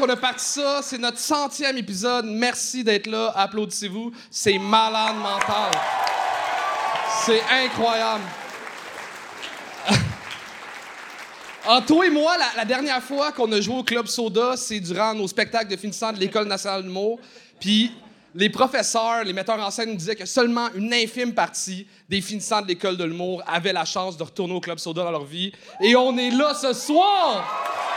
[0.00, 0.80] qu'on a parti ça.
[0.82, 2.24] C'est notre centième épisode.
[2.24, 3.32] Merci d'être là.
[3.36, 4.12] Applaudissez-vous.
[4.30, 5.70] C'est malade mental.
[7.24, 8.24] C'est incroyable.
[11.68, 15.12] Ah, toi et moi, la, dernière fois qu'on a joué au Club Soda, c'est durant
[15.12, 17.20] nos spectacles de finissant de l'École nationale de l'humour.
[17.60, 17.92] Puis
[18.34, 22.62] les professeurs, les metteurs en scène nous disaient que seulement une infime partie des finissants
[22.62, 25.52] de l'École de l'humour avaient la chance de retourner au Club Soda dans leur vie.
[25.82, 27.89] Et on est là ce soir!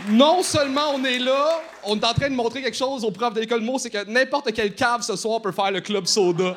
[0.08, 3.34] Non seulement on est là, on est en train de montrer quelque chose aux profs
[3.34, 6.56] de l'école l'humour, c'est que n'importe quel cave ce soir peut faire le Club Soda.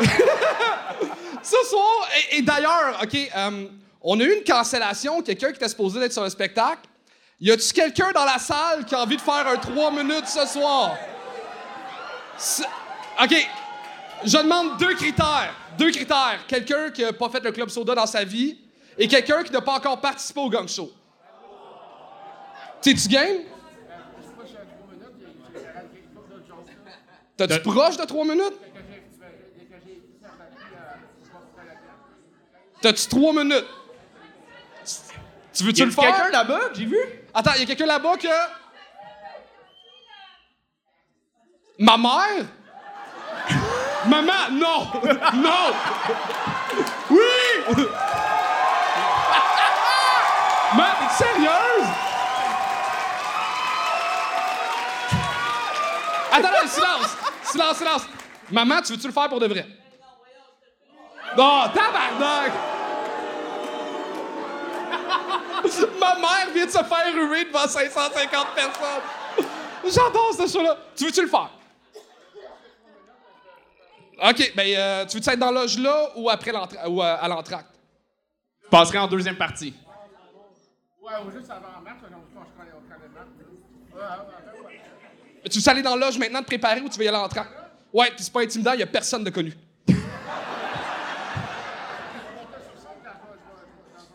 [1.42, 3.66] Ce soir, et, d'ailleurs, OK, euh,
[4.00, 6.82] on a eu une cancellation, quelqu'un qui était supposé être sur le spectacle.
[7.40, 10.46] Y a-tu quelqu'un dans la salle qui a envie de faire un 3 minutes ce
[10.46, 10.96] soir?
[13.20, 13.48] OK,
[14.24, 15.52] je demande deux critères.
[15.76, 16.38] Deux critères.
[16.46, 18.56] Quelqu'un qui n'a pas fait le club soda dans sa vie
[18.98, 20.90] et quelqu'un qui n'a pas encore participé au gang show.
[22.80, 23.42] T'es-tu game?
[27.36, 28.54] T'as-tu proche de 3 minutes?
[32.80, 33.66] T'as-tu 3 minutes?
[35.52, 36.04] Tu veux-tu Y a le faire?
[36.04, 36.60] quelqu'un là-bas?
[36.74, 36.98] J'ai vu?
[37.34, 38.28] Attends, il y a quelqu'un là-bas que.
[41.78, 42.46] Ma mère?
[44.06, 44.86] Maman, non!
[45.34, 45.72] Non!
[47.10, 47.74] Oui!
[50.72, 51.88] T'es sérieuse?
[56.32, 57.16] Attends, silence!
[57.44, 58.02] Silence, silence!
[58.50, 59.66] Maman, tu veux-tu le faire pour de vrai?
[61.36, 62.52] Non, tabarnak!
[66.00, 69.46] Ma mère vient de se faire ruer devant 550 personnes.
[69.84, 70.76] J'adore ce show-là.
[70.96, 71.50] Tu veux-tu le faire?
[74.24, 76.52] OK, ben, euh, tu veux-tu être dans la loge là ou, après
[76.86, 77.70] ou euh, à l'entracte?
[78.64, 79.74] Je passerai en deuxième partie.
[85.50, 87.22] Tu veux aller dans la loge maintenant te préparer ou tu veux y aller à
[87.22, 87.50] l'entracte?
[87.92, 89.52] Ouais, puis c'est pas intimidant, il y a personne de connu.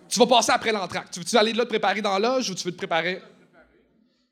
[0.07, 1.13] tu vas passer après l'entracte.
[1.13, 3.21] Tu veux-tu aller là te préparer dans la loge ou tu veux te préparer?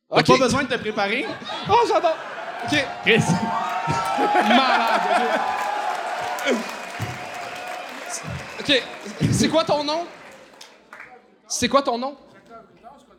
[0.10, 0.28] T'as OK.
[0.28, 1.26] pas besoin de te préparer?
[1.70, 2.16] Oh, j'adore!
[2.64, 2.86] OK.
[3.04, 3.20] Chris.
[4.48, 5.02] Malade.
[8.60, 8.84] OK.
[9.32, 10.08] C'est quoi ton nom?
[11.48, 12.18] C'est quoi ton nom?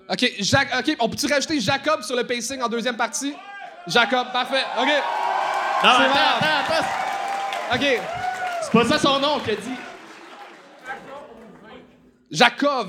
[0.09, 0.33] OK.
[0.39, 0.97] Jacques, OK.
[1.01, 3.35] On peut-tu rajouter Jacob sur le pacing en deuxième partie?
[3.87, 4.65] Jacob, parfait.
[4.81, 4.87] OK.
[4.87, 4.93] Non,
[5.83, 7.75] C'est attends, attends, attends.
[7.75, 8.01] OK.
[8.63, 9.77] C'est pas ça son nom qu'il a dit.
[12.31, 12.89] Jacob.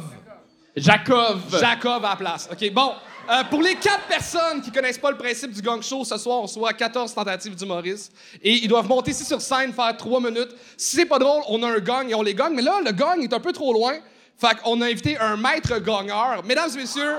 [0.75, 1.39] Jacob.
[1.59, 2.49] Jacob à la place.
[2.51, 2.93] OK, bon.
[3.29, 6.43] Euh, pour les quatre personnes qui connaissent pas le principe du gang show, ce soir,
[6.43, 8.13] on soit 14 tentatives d'humoristes.
[8.41, 10.55] Et ils doivent monter ici sur scène, faire trois minutes.
[10.77, 12.53] Si c'est pas drôle, on a un gang et on les gagne.
[12.53, 13.97] Mais là, le gang est un peu trop loin.
[14.39, 16.43] Fait qu'on a invité un maître gagneur.
[16.45, 17.17] Mesdames et messieurs,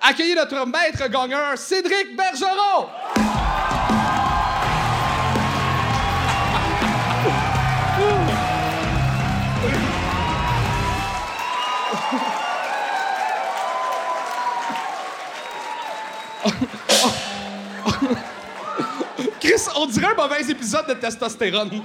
[0.00, 2.88] accueillez notre maître gagneur, Cédric Bergeron!
[19.38, 21.82] Chris, on dirait un mauvais épisode de testostérone.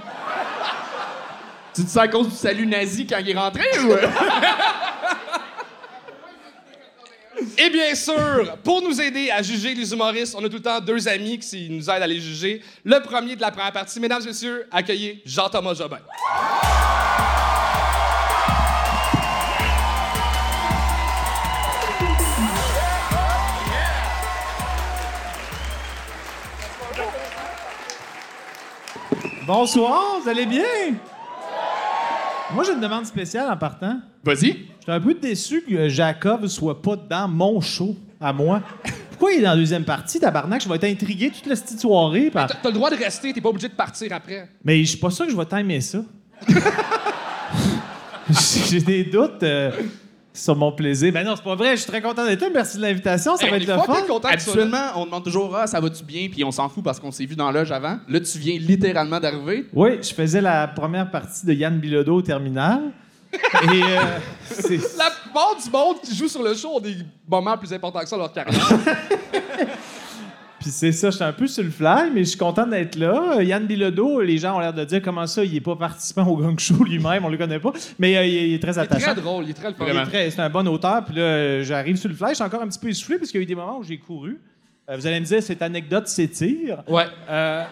[1.79, 3.93] Tu dis ça à cause du salut nazi quand il est rentré ou?
[7.57, 10.81] Et bien sûr, pour nous aider à juger les humoristes, on a tout le temps
[10.81, 12.61] deux amis qui nous aident à les juger.
[12.83, 15.99] Le premier de la première partie, mesdames et messieurs, accueillez Jean-Thomas Jobin.
[29.47, 30.65] Bonsoir, vous allez bien?
[32.53, 33.99] Moi, j'ai une demande spéciale en partant.
[34.23, 34.65] Vas-y.
[34.79, 38.61] J'étais un peu déçu que Jacob soit pas dans mon show, à moi.
[39.11, 40.61] Pourquoi il est dans la deuxième partie, tabarnak?
[40.63, 42.31] Je vais être intrigué toute la petite soirée.
[42.31, 42.47] Par...
[42.47, 44.49] T'as t'as le droit de rester, t'es pas obligé de partir après.
[44.63, 45.99] Mais je suis pas sûr que je vais t'aimer ça.
[48.69, 49.43] j'ai des doutes.
[49.43, 49.71] euh,
[50.33, 51.11] sur mon plaisir.
[51.11, 52.47] Ben non, c'est pas vrai, je suis très content d'être là.
[52.53, 54.01] Merci de l'invitation, ça Hey, va être le fun.
[54.07, 54.27] content.
[54.29, 56.27] Habituellement, on demande toujours Ah, ça va-tu bien?
[56.31, 57.97] Puis on s'en fout parce qu'on s'est vu dans l'âge avant.
[58.07, 59.67] Là, tu viens littéralement d'arriver.
[59.73, 62.91] Oui, je faisais la première partie de Yann Bilodeau au terminal.
[63.33, 63.37] Et
[63.83, 63.97] euh,
[64.49, 66.95] c'est- La plupart du monde qui joue sur le show ont des
[67.27, 68.59] moments plus importants que ça dans leur carrière.
[70.69, 73.37] Puis c'est ça, j'étais un peu sur le fly, mais je suis content d'être là.
[73.37, 76.27] Euh, Yann Bilodeau, les gens ont l'air de dire comment ça, il est pas participant
[76.27, 77.73] au gang show lui-même, on le connaît pas.
[77.97, 79.13] Mais euh, il, est, il est très Il est attachant.
[79.13, 79.85] très drôle, il est très le fun.
[79.89, 81.03] Il est très- C'est un bon auteur.
[81.05, 83.31] Puis là, euh, j'arrive sur le fly, je suis encore un petit peu essoufflé parce
[83.31, 84.39] qu'il y a eu des moments où j'ai couru.
[84.91, 86.83] Euh, vous allez me dire, cette anecdote s'étire.
[86.87, 87.05] Ouais.
[87.27, 87.63] Euh,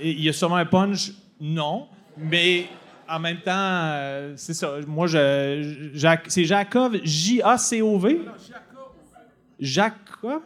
[0.00, 1.86] il y a sûrement un punch, non.
[2.16, 2.64] Mais
[3.06, 4.72] en même temps, euh, c'est ça.
[4.86, 5.90] Moi, je,
[6.28, 8.20] c'est Jacob, J-A-C-O-V.
[9.60, 10.42] Jacob?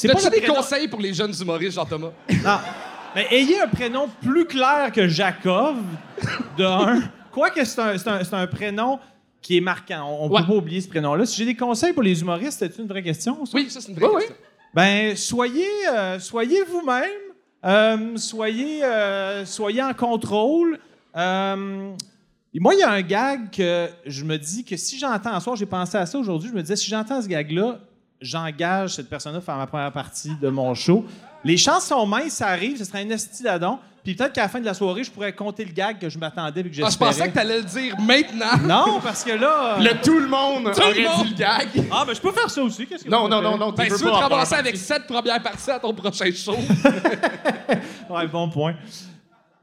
[0.00, 2.10] C'est le des prénom- conseils pour les jeunes humoristes, Jean-Thomas?
[2.44, 2.58] non.
[3.14, 5.76] Mais ayez un prénom plus clair que Jacob,
[6.56, 7.02] de un.
[7.32, 8.98] Quoique c'est un, c'est un- c'est un prénom
[9.40, 10.06] qui est marquant.
[10.20, 10.40] On ne Ouais.
[10.42, 11.24] peut pas oublier ce prénom-là.
[11.26, 13.44] Si j'ai des conseils pour les humoristes, c'est une vraie question?
[13.46, 13.52] ça?
[13.54, 14.20] Oui, ça, c'est une vraie Oui, oui.
[14.22, 14.36] question.
[14.74, 17.04] Ben, soyez, euh, soyez vous-même.
[17.64, 20.78] Euh, soyez, euh, soyez en contrôle.
[21.16, 21.90] Euh,
[22.54, 25.56] moi, il y a un gag que je me dis que si j'entends, en soir,
[25.56, 27.80] j'ai pensé à ça aujourd'hui, je me disais, si j'entends ce gag-là,
[28.20, 31.04] j'engage cette personne-là à faire ma première partie de mon show.
[31.44, 33.78] Les chances sont minces, ça arrive, ce serait un esti d'adon.
[34.02, 36.18] Puis peut-être qu'à la fin de la soirée, je pourrais compter le gag que je
[36.18, 37.12] m'attendais et que Ah, j'espérais.
[37.12, 38.46] je pensais que t'allais le dire maintenant.
[38.52, 38.56] Ah,
[38.86, 39.76] Non, parce que là...
[39.76, 41.24] euh, Le tout le monde Tout le monde.
[41.26, 41.68] dit le gag.
[41.92, 42.86] Ah, ben je peux faire ça aussi.
[42.86, 44.76] Qu'est-ce que Non, non, non, non, Ben, tu si tu veux pas te ramasser avec
[44.76, 46.56] sept premières parties à ton prochain show.
[48.10, 48.74] Ouais, bon point.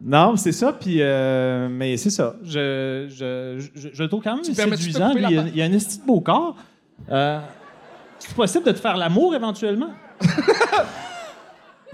[0.02, 2.36] Non, c'est ça, puis euh, mais c'est ça.
[2.44, 5.12] Je, je, je, je le trouve quand même Tu séduisant.
[5.16, 6.56] Il y, a- pa- il y a un esti de beau corps.
[7.10, 7.40] Euh,
[8.20, 9.92] c'est possible de te faire l'amour éventuellement?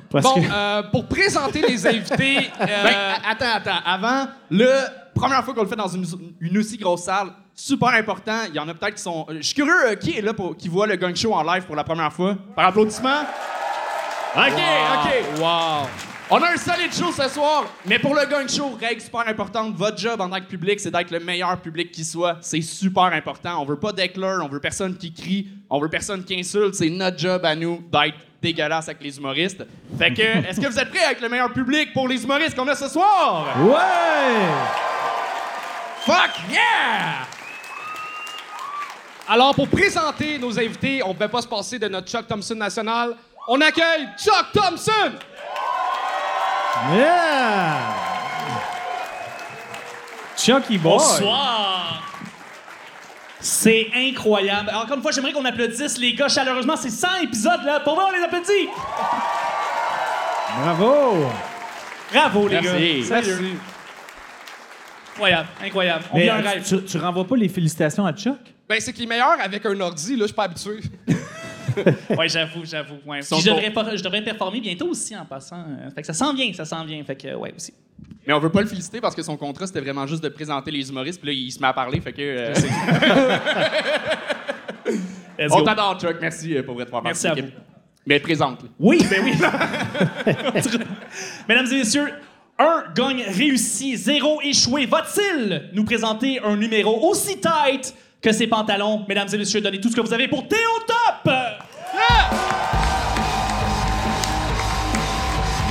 [0.09, 3.79] Parce Bon, que- euh, pour présenter les invités, euh, Ben, a- attends, attends.
[3.85, 4.69] Avant, le
[5.15, 6.06] première fois qu'on le fait dans une,
[6.41, 8.39] une aussi grosse salle, super important.
[8.50, 9.25] Il y en a peut-être qui sont.
[9.29, 11.63] Je suis curieux, euh, qui est là pour, qui voit le gang show en live
[11.63, 12.35] pour la première fois?
[12.56, 13.21] Par applaudissement?
[14.35, 15.39] OK, OK.
[15.41, 15.88] wow.
[16.33, 19.75] On a un solide show ce soir, mais pour le gang show, règle super importante,
[19.75, 22.38] votre job en tant que public, c'est d'être le meilleur public qui soit.
[22.39, 23.62] C'est super important.
[23.62, 26.75] On veut pas d'éclairs, on veut personne qui crie, on veut personne qui insulte.
[26.75, 29.66] C'est notre job à nous d'être dégueulasse avec les humoristes.
[30.00, 32.68] Fait que, est-ce que vous êtes prêts avec le meilleur public pour les humoristes qu'on
[32.69, 33.48] a ce soir?
[33.66, 34.45] Ouais!
[36.06, 37.28] Fuck yeah!
[39.28, 42.56] Alors, pour présenter nos invités, on ne pouvait pas se passer de notre Chuck Thompson
[42.56, 43.18] national.
[43.50, 45.12] On accueille Chuck Thompson!
[46.89, 47.78] Yeah!
[50.38, 50.98] Chucky Boy.
[50.98, 52.04] Bonsoir!
[53.39, 54.72] C'est incroyable.
[54.74, 56.75] Encore une fois, j'aimerais qu'on applaudisse les gars chaleureusement.
[56.75, 57.80] C'est 100 épisodes, là.
[57.81, 58.69] Pour vrai, on les applaudit!
[60.64, 61.28] Bravo!
[62.11, 63.02] Bravo, les Merci.
[63.09, 63.21] gars.
[63.23, 63.56] Sérieux.
[65.14, 66.04] Incroyable, incroyable.
[66.11, 66.64] On Mais vit un euh, rêve.
[66.68, 68.40] tu, tu renvoies pas les félicitations à Chuck?
[68.68, 70.80] Ben, c'est qu'il est meilleur avec un ordi, là, je suis pas habitué.
[72.18, 72.95] Ouais, j'avoue, j'avoue.
[73.06, 73.21] Ouais.
[73.21, 75.59] Je devrais, pas- je devrais performer bientôt aussi en passant.
[75.59, 77.04] Euh, Fait que ça s'en vient, ça s'en vient.
[77.04, 77.73] Fait que, ouais, aussi.
[78.25, 80.69] Mais on veut pas le féliciter parce que son contrat, c'était vraiment juste de présenter
[80.71, 82.21] les humoristes, puis là, il se met à parler, fait que...
[82.21, 82.54] euh,
[85.51, 86.18] on t'adore, Chuck.
[86.21, 87.59] Merci euh, pour être faire Merci partie à l'équipe.
[88.06, 88.61] Mais présente.
[88.80, 89.33] Oui, ben oui.
[91.47, 92.11] Mesdames et messieurs,
[92.57, 94.85] un gagne réussi, zéro échoué.
[94.87, 99.06] Va-t-il nous présenter un numéro aussi tight que ses pantalons?
[99.07, 101.33] Mesdames et messieurs, donnez tout ce que vous avez pour Théo Top!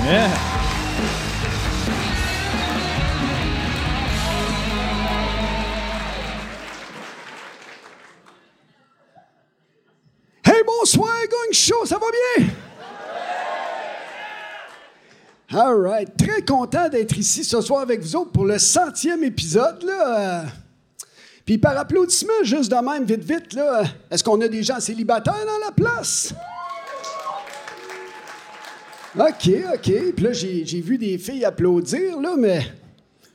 [0.02, 0.28] Yeah.
[10.42, 12.48] Hey, bonsoir, gang show, ça va bien?
[15.52, 16.08] All right.
[16.16, 19.82] Très content d'être ici ce soir avec vous autres pour le centième épisode.
[19.84, 20.44] Là.
[21.50, 25.44] Puis par applaudissement, juste de même, vite, vite, là, est-ce qu'on a des gens célibataires
[25.44, 26.32] dans la place?
[29.18, 30.12] OK, OK.
[30.14, 32.60] Puis là, j'ai vu des filles applaudir, là, mais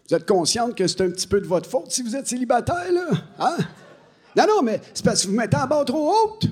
[0.07, 2.89] vous êtes consciente que c'est un petit peu de votre faute si vous êtes célibataire,
[2.89, 3.05] là?
[3.37, 3.57] Hein?
[4.37, 6.45] Non, non, mais c'est parce que vous mettez en barre trop haute.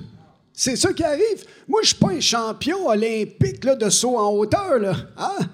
[0.52, 1.46] C'est ça qui arrive.
[1.66, 4.96] Moi, je suis pas un champion olympique là, de saut en hauteur, là.
[5.16, 5.46] Hein?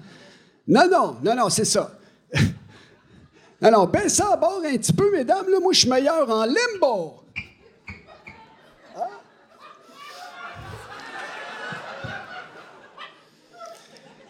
[0.67, 1.97] Non, non, non, non, c'est ça.
[3.69, 5.47] Non, baissez à bord un petit peu, mesdames.
[5.47, 7.23] Là, moi, je suis meilleur en limbo.
[8.97, 9.01] Hein?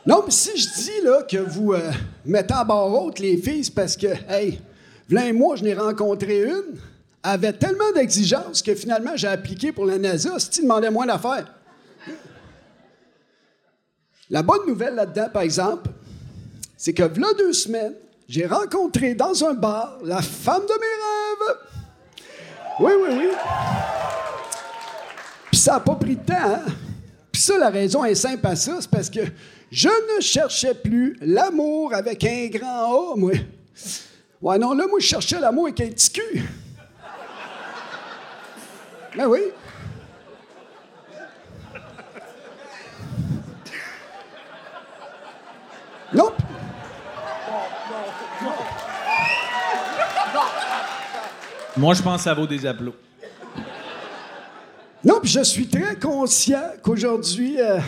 [0.06, 1.92] Non, mais si je dis là, que vous euh,
[2.26, 4.60] mettez à bord haute les filles, parce que, hey,
[5.08, 6.78] v'là un mois, je n'ai rencontré une,
[7.24, 11.54] avait tellement d'exigences que finalement, j'ai appliqué pour la NASA, si tu demandais moins d'affaires.
[14.30, 15.90] La bonne nouvelle là-dedans, par exemple,
[16.76, 17.94] c'est que v'là deux semaines,
[18.32, 21.58] j'ai rencontré dans un bar la femme de mes rêves.
[22.80, 23.30] Oui, oui, oui.
[25.52, 26.64] Puis ça n'a pas pris de temps, hein?
[27.30, 29.20] Puis ça, la raison est simple à ça, c'est parce que
[29.70, 33.34] je ne cherchais plus l'amour avec un grand A, moi.
[34.42, 36.42] Ouais, non, là, moi, je cherchais l'amour avec un petit cul.
[39.18, 39.42] Ben oui.
[46.14, 46.42] Nope.
[51.78, 52.98] Moi, je pense que ça vaut des applaudissements.
[55.04, 57.80] Non, puis je suis très conscient qu'aujourd'hui, euh,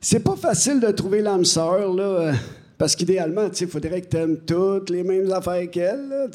[0.00, 2.02] c'est pas facile de trouver l'âme sœur, là.
[2.02, 2.32] euh,
[2.76, 6.28] parce qu'idéalement, il faudrait que tu aimes toutes les mêmes affaires qu'elle.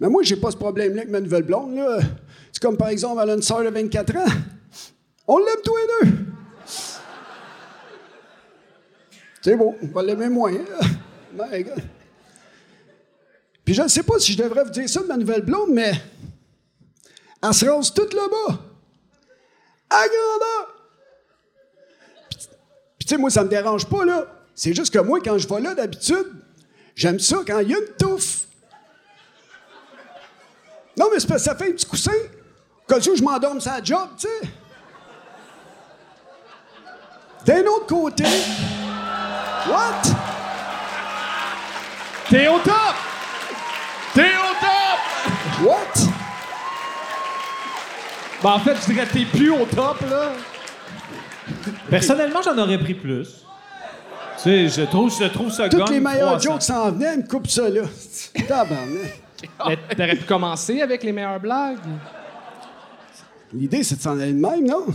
[0.00, 1.98] Mais moi, j'ai pas ce problème-là avec ma nouvelle blonde, là.
[2.52, 4.24] C'est comme, par exemple, elle a une sœur de 24 ans.
[5.28, 6.16] On l'aime tous les deux.
[9.42, 10.52] C'est beau, on va l'aimer moins.
[10.52, 10.86] hein.
[11.34, 11.82] My God.
[13.64, 15.70] Puis je ne sais pas si je devrais vous dire ça de ma nouvelle blonde,
[15.70, 15.92] mais
[17.42, 18.58] elle se rase toute là-bas.
[19.90, 20.74] À grandeur.
[22.30, 22.38] Puis,
[22.98, 24.26] puis tu sais, moi, ça me dérange pas, là.
[24.54, 26.26] C'est juste que moi, quand je vais là, d'habitude,
[26.94, 28.46] j'aime ça quand il y a une touffe.
[30.96, 32.12] Non, mais c'est parce que ça fait un petit coussin.
[32.86, 34.48] Comme ça, je m'endorme sa job, tu sais.
[37.44, 38.24] D'un autre côté...
[39.68, 40.02] What?
[42.28, 43.11] T'es au top!
[45.64, 46.08] What?
[48.42, 50.32] Ben, en fait, je dirais que t'es plus au top, là.
[51.88, 53.44] Personnellement, j'en aurais pris plus.
[54.42, 56.50] Tu sais, je trouve, je trouve ça Toutes les meilleurs 300.
[56.50, 57.82] jokes s'en venaient, me coupe ça là.
[58.48, 59.20] Tabarnak.
[59.68, 61.78] Mais T'aurais pu commencer avec les meilleures blagues.
[63.52, 64.86] L'idée, c'est de s'en aller de même, non?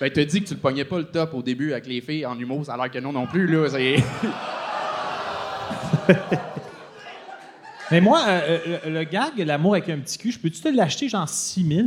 [0.00, 2.26] Ben, t'as dit que tu le pognais pas le top au début avec les filles
[2.26, 3.68] en humour, ça a l'air que non non plus, là.
[3.70, 3.96] C'est...
[7.90, 10.68] Mais moi, euh, euh, le, le gag, l'amour avec un petit cul, je peux-tu te
[10.68, 11.66] l'acheter genre 6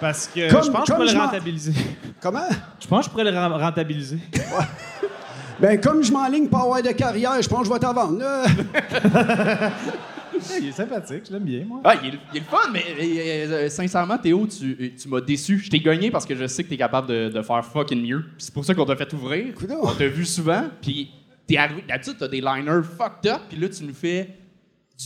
[0.00, 1.72] Parce que Comme- je pense que je pourrais je le rentabiliser.
[2.20, 2.48] Comment?
[2.80, 4.18] Je pense que je pourrais le ren- rentabiliser.
[5.60, 8.18] Ben, comme je m'enligne pour avoir de carrière, je pense que je vais t'en vendre.
[10.60, 11.80] Il est sympathique, je l'aime bien, moi.
[11.84, 15.20] Ah, il est, il est le fun, mais euh, euh, sincèrement, Théo, tu, tu m'as
[15.20, 15.58] déçu.
[15.58, 18.24] Je t'ai gagné parce que je sais que t'es capable de, de faire fucking mieux.
[18.38, 19.54] C'est pour ça qu'on t'a fait ouvrir.
[19.82, 21.10] On t'a vu souvent, puis
[21.46, 21.84] t'es arrivé.
[21.88, 24.28] D'habitude, t'as des liners fucked up, puis là, tu nous fais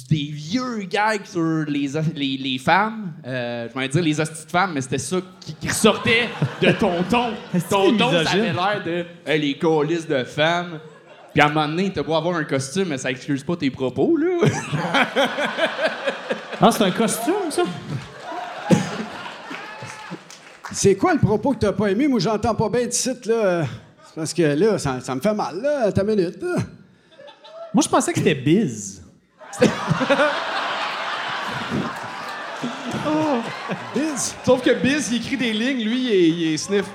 [0.08, 3.12] du- des vieux gags sur les, les, les femmes.
[3.26, 6.28] Euh, je vais dire les hosties de femmes, mais c'était ça qui, qui ressortait
[6.60, 7.30] de ton ton.
[7.70, 10.80] Ton ton, ça avait l'air de hey, les colis de femmes.
[11.32, 13.70] Puis à un moment donné, t'as beau avoir un costume, mais ça excuse pas tes
[13.70, 14.48] propos, là.
[16.58, 17.64] Ah, c'est un costume, ça?
[20.72, 22.08] C'est quoi le propos que t'as pas aimé?
[22.08, 23.64] Moi, j'entends pas bien de site, là.
[24.16, 26.56] Parce que là, ça, ça me fait mal, là, ta minute, là.
[27.74, 29.02] Moi, je pensais que c'était biz.
[33.94, 34.34] Biz?
[34.42, 36.86] Sauf que Biz, il écrit des lignes, lui, il est, il est sniff.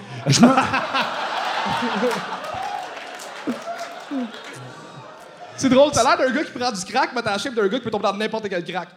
[5.55, 7.67] C'est drôle, t'as l'air d'un gars qui prend du crack, mais t'as la shape d'un
[7.67, 8.89] gars qui peut tomber dans n'importe quel crack.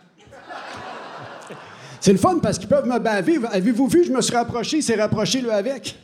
[2.00, 3.38] C'est le fun parce qu'ils peuvent me baver.
[3.52, 5.94] Avez-vous vu, je me suis rapproché, il s'est rapproché, lui, avec?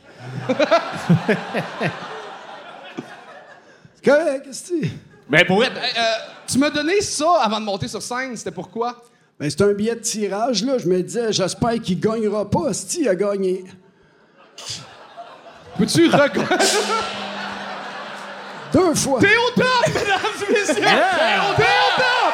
[4.03, 4.87] Correct, qu'est-ce que?
[5.29, 5.77] Mais pour être.
[5.77, 6.13] Euh,
[6.47, 9.01] tu m'as donné ça avant de monter sur scène, c'était pourquoi?
[9.39, 10.77] Ben, c'est un billet de tirage, là.
[10.77, 12.73] Je me disais, j'espère qu'il gagnera pas.
[12.73, 13.63] Si il a gagné.
[15.77, 16.47] Peux-tu regagner?
[18.73, 19.19] Deux fois.
[19.19, 20.75] T'es au top, mesdames et messieurs!
[20.75, 22.33] T'es au t'es au top!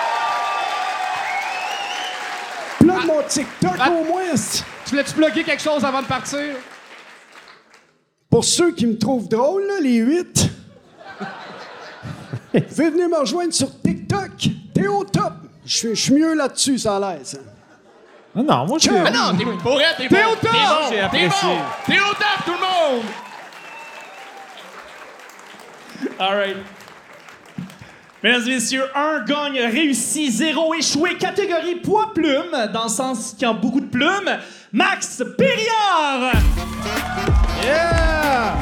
[2.79, 4.33] Plug mon TikTok au moins.
[4.33, 4.63] esti.
[4.85, 6.55] Tu voulais-tu plugger quelque chose avant de partir?
[8.29, 10.49] Pour ceux qui me trouvent drôle, là, les huit,
[12.53, 14.31] vous venir me rejoindre sur TikTok?
[14.73, 15.33] T'es au top.
[15.65, 17.37] Je suis- je suis mieux là-dessus, ça a l'air, ça.
[18.35, 18.97] Non, non, moi, je Ciao.
[19.05, 20.51] Ah non, t'es pour t'es T'es bon, au top!
[20.51, 23.03] T'es bon, t'es bon, t'es au top, tout le monde!
[26.19, 26.57] All right.
[28.23, 33.49] Mesdames et messieurs, un gagne réussi, zéro échoué, catégorie poids-plume, dans le sens qu'il y
[33.49, 34.37] a beaucoup de plumes.
[34.71, 36.33] Max Périard!
[37.63, 38.55] Yeah!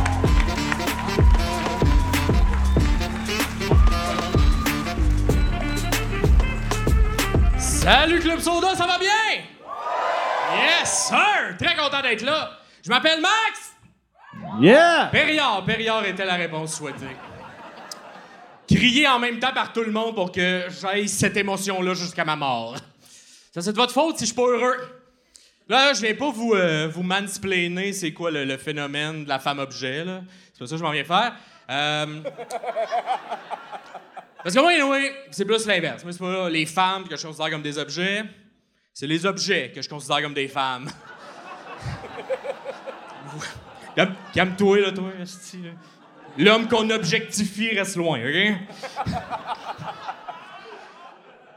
[7.86, 9.44] Salut Club Soda, ça va bien?
[10.56, 11.56] Yes, sir!
[11.60, 12.58] Très content d'être là.
[12.84, 13.76] Je m'appelle Max!
[14.60, 15.10] Yeah!
[15.12, 17.16] Périard, Périard était la réponse souhaitée.
[18.68, 22.36] Crier en même temps par tout le monde pour que j'aille cette émotion-là jusqu'à ma
[22.36, 22.76] mort.
[23.54, 24.78] Ça, c'est de votre faute si je suis pas heureux.
[25.70, 29.38] Là, je viens pas vous, euh, vous mansplainer c'est quoi le, le phénomène de la
[29.38, 30.22] femme-objet, là.
[30.54, 31.36] C'est pas ça que je m'en viens faire.
[31.70, 32.22] Euh,
[34.46, 36.04] Parce que moi, anyway, c'est plus l'inverse.
[36.04, 38.24] Moi, c'est pas les femmes que je considère comme des objets.
[38.94, 40.88] C'est les objets que je considère comme des femmes.
[43.96, 45.10] Calme- Calme-toi, là, toi.
[46.38, 48.54] L'homme qu'on objectifie reste loin, OK?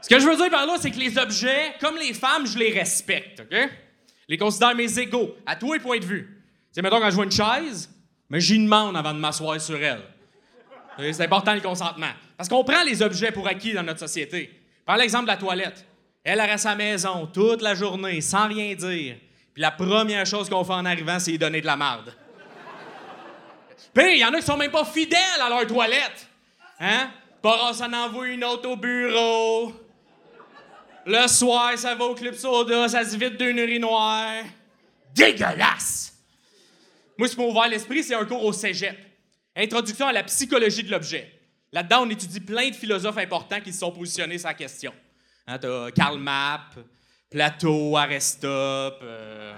[0.01, 2.57] Ce que je veux dire par là, c'est que les objets, comme les femmes, je
[2.57, 3.51] les respecte, OK?
[3.51, 3.67] Je
[4.29, 6.41] les considère mes égaux, à tous les points de vue.
[6.71, 7.87] Sais, mettons, quand je vois une chaise,
[8.31, 10.01] mais j'y demande avant de m'asseoir sur elle.
[10.97, 12.07] Et C'est important le consentement.
[12.39, 14.49] Parce qu'on prend les objets pour acquis dans notre société.
[14.85, 15.85] Par l'exemple de la toilette.
[16.23, 19.17] Elle reste à la maison toute la journée sans rien dire.
[19.53, 22.15] Puis la première chose qu'on fait en arrivant, c'est lui donner de la marde.
[23.93, 26.29] Puis il y en a qui sont même pas fidèles à leur toilette.
[26.79, 27.11] Hein?
[27.41, 29.73] Pas ça en envoie une autre au bureau.
[31.05, 34.45] Le soir, ça va au club soda, ça se vide d'une urinoir.
[35.13, 36.13] Dégueulasse!
[37.17, 38.97] Moi, ce qui m'a ouvert l'esprit, c'est un cours au cégep.
[39.57, 41.38] Introduction à la psychologie de l'objet.
[41.71, 44.93] Là-dedans, on étudie plein de philosophes importants qui se sont positionnés sur la question.
[45.47, 45.59] Hein,
[45.95, 46.75] Karl Mapp,
[47.29, 49.53] Plato, Aristote, euh,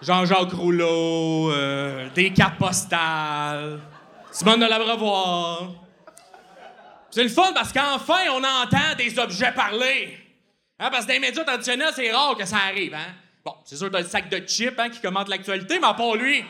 [0.00, 3.80] Jean-Jacques Rouleau, euh, des cartes postales,
[4.30, 5.72] Simone de l'Abreuvoir.
[7.10, 10.16] C'est le fun parce qu'enfin, on entend des objets parler.
[10.78, 12.94] Hein, parce que dans les médias traditionnels, c'est rare que ça arrive.
[12.94, 13.14] Hein?
[13.44, 16.44] Bon, c'est sûr, t'as le sac de chips hein, qui commente l'actualité, mais part lui.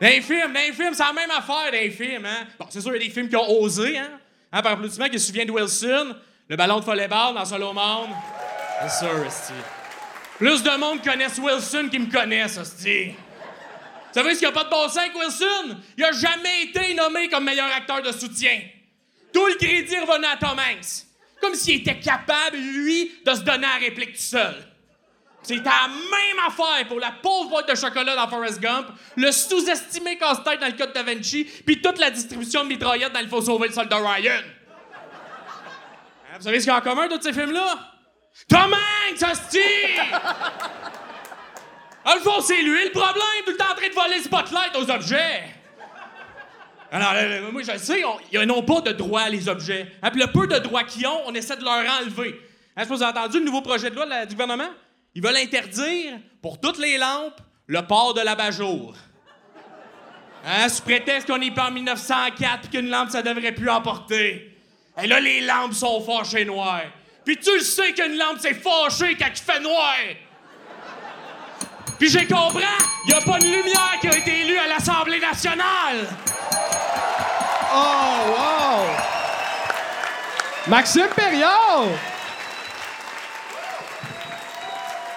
[0.00, 2.24] Dans les films, dans les films, c'est la même affaire dans les films.
[2.24, 2.46] Hein?
[2.58, 3.98] Bon, c'est sûr, il y a des films qui ont osé.
[3.98, 4.18] Hein?
[4.50, 6.16] hein par applaudissement, qui se souvient de Wilson,
[6.48, 8.10] le ballon de volleyball dans Seul au monde.
[8.82, 9.52] C'est sûr, esti.
[10.38, 13.08] Plus de monde connaissent Wilson qui me connaissent, hostie.
[13.08, 15.76] Vous savez ce qu'il n'y a pas de bon sens Wilson?
[15.98, 18.58] Il a jamais été nommé comme meilleur acteur de soutien.
[19.34, 21.04] Tout le crédit revenait à Tom Hanks.
[21.42, 24.54] Comme s'il était capable, lui, de se donner la réplique tout seul.
[25.42, 30.16] C'était la même affaire pour la pauvre boîte de chocolat dans Forrest Gump, le sous-estimé
[30.18, 33.40] casse-tête dans le Code Da Vinci, puis toute la distribution de mitraillettes dans Il faut
[33.40, 34.32] sauver le soldat Ryan.
[34.34, 37.78] Hein, Vous savez ce qu'il y a en commun, tous ces films-là?
[38.48, 39.58] Tom Hanks, hostie!
[42.04, 44.22] Dans le fond, c'est lui le problème, tout le temps en train de voler le
[44.22, 45.44] spotlight aux objets.
[46.92, 47.12] Alors,
[47.52, 49.92] moi, je le sais, on- ils n'ont pas de droit, les objets.
[50.02, 52.40] Hein, puis le peu de droits qu'ils ont, on essaie de leur enlever.
[52.76, 54.68] Hein, sais pas si vous avez entendu le nouveau projet de loi du gouvernement?
[55.14, 58.94] Ils veulent interdire, pour toutes les lampes, le port de l'abat-jour.
[60.44, 64.56] Hein, sous prétexte qu'on est pas en 1904 puis qu'une lampe, ça devrait plus emporter.
[65.02, 66.84] Et là, les lampes sont fâchées noires.
[67.24, 69.96] Puis tu le sais qu'une lampe, c'est fâché quand il fait noir.
[71.98, 72.64] Puis j'ai compris,
[73.06, 76.08] il a pas de lumière qui a été élue à l'Assemblée nationale.
[77.74, 78.86] Oh, wow!
[80.66, 81.88] Maxime Perriard!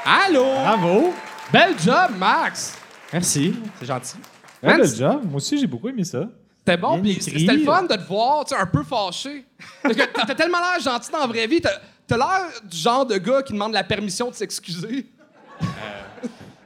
[0.06, 0.44] Allô?
[0.44, 1.13] Bravo!
[1.52, 2.78] Bel job, Max!
[3.12, 3.56] Merci.
[3.80, 4.18] C'est gentil.
[4.62, 5.22] Ouais, bel job.
[5.24, 6.28] Moi aussi, j'ai beaucoup aimé ça.
[6.60, 9.46] C'était bon, puis c'était le fun de te voir, tu sais, un peu fâché.
[9.82, 11.60] Parce que t'as tellement l'air gentil dans la vraie vie.
[11.62, 11.72] T'as
[12.08, 15.08] t'as l'air du genre de gars qui demande la permission de s'excuser.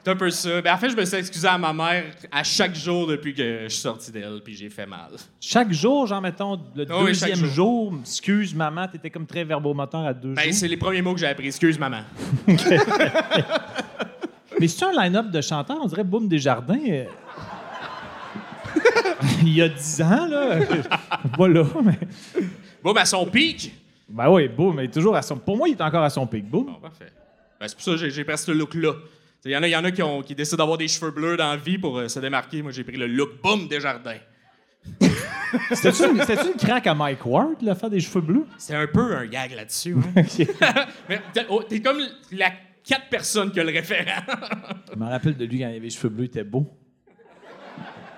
[0.08, 0.62] C'est un peu ça.
[0.62, 3.64] Ben, en fait, je me suis excusé à ma mère à chaque jour depuis que
[3.64, 5.10] je suis sorti d'elle, puis j'ai fait mal.
[5.42, 10.06] Chaque jour, genre, mettons, le Ah oui, deuxième jour, excuse maman, t'étais comme très verbomoteur
[10.06, 10.54] à deux Ben, jours.
[10.54, 11.48] c'est les premiers mots que j'ai appris.
[11.48, 12.04] Excuse, maman.
[14.62, 16.80] Mais c'est un line-up de chanteurs, on dirait Boom Desjardins.
[16.90, 17.04] euh.
[19.42, 20.60] Il y a 10 ans, là.
[21.38, 22.00] voilà, mais.
[22.82, 23.74] Ben, à son pic.
[24.08, 25.36] Ben oui, Boom est toujours à son.
[25.36, 26.50] Pour moi, il est encore à son pic.
[26.50, 26.68] Boom.
[26.68, 27.12] Bon, parfait.
[27.60, 28.94] Ben, c'est pour ça que j'ai- pris ce look-là.
[29.46, 31.38] Il y en a, y en a qui, ont- qui décident d'avoir des cheveux bleus
[31.38, 32.62] dans la vie pour euh, se démarquer.
[32.62, 34.18] Moi, j'ai pris le look boom des jardins.
[35.72, 38.46] C'était-tu une, c'était-tu une craque à Mike Ward, là, faire des cheveux bleus?
[38.58, 39.96] C'est un peu un gag là-dessus.
[40.16, 40.22] hein.
[41.10, 42.00] Mais t'es oh, t'es comme
[42.32, 42.52] la
[42.84, 44.22] quatre personnes qui a le référent.
[44.94, 46.68] Je me rappelle de lui quand il avait les cheveux bleus, il était beau.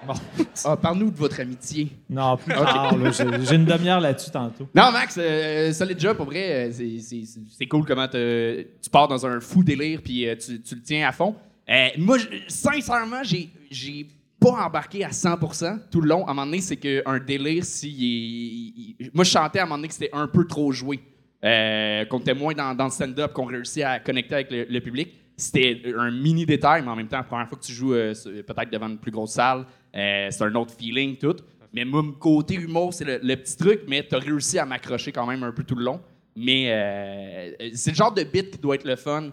[0.66, 1.90] Ah, Parle-nous de votre amitié.
[2.10, 4.68] Non, plus tard, j'ai, une demi-heure là-dessus tantôt.
[4.76, 6.70] Non, Max, euh, solide job, pour vrai.
[6.70, 10.76] euh, c'est- cool comment te- tu pars dans un fou délire puis euh, tu, tu
[10.76, 11.36] le tiens à fond.
[11.70, 14.08] Euh, moi, sincèrement, j'ai
[14.40, 16.26] pas embarqué à 100% tout le long.
[16.26, 19.66] À un moment donné, c'est qu'un délire, si il il- moi, je chantais à un
[19.66, 21.00] moment donné que c'était un peu trop joué.
[21.42, 25.10] Qu'on était moins dans, dans le stand-up, qu'on réussit à connecter avec le, le public.
[25.40, 28.14] C'était un mini détail, mais en même temps, la première fois que tu joues euh,
[28.26, 31.38] peut-être devant une plus grosse salle, euh, c'est un autre feeling, tout.
[31.74, 35.12] Mais moi, côté humour, c'est le, le petit truc, mais tu as réussi à m'accrocher
[35.12, 36.02] quand même un peu tout le long.
[36.36, 39.32] Mais euh, c'est le genre de bit qui doit être le fun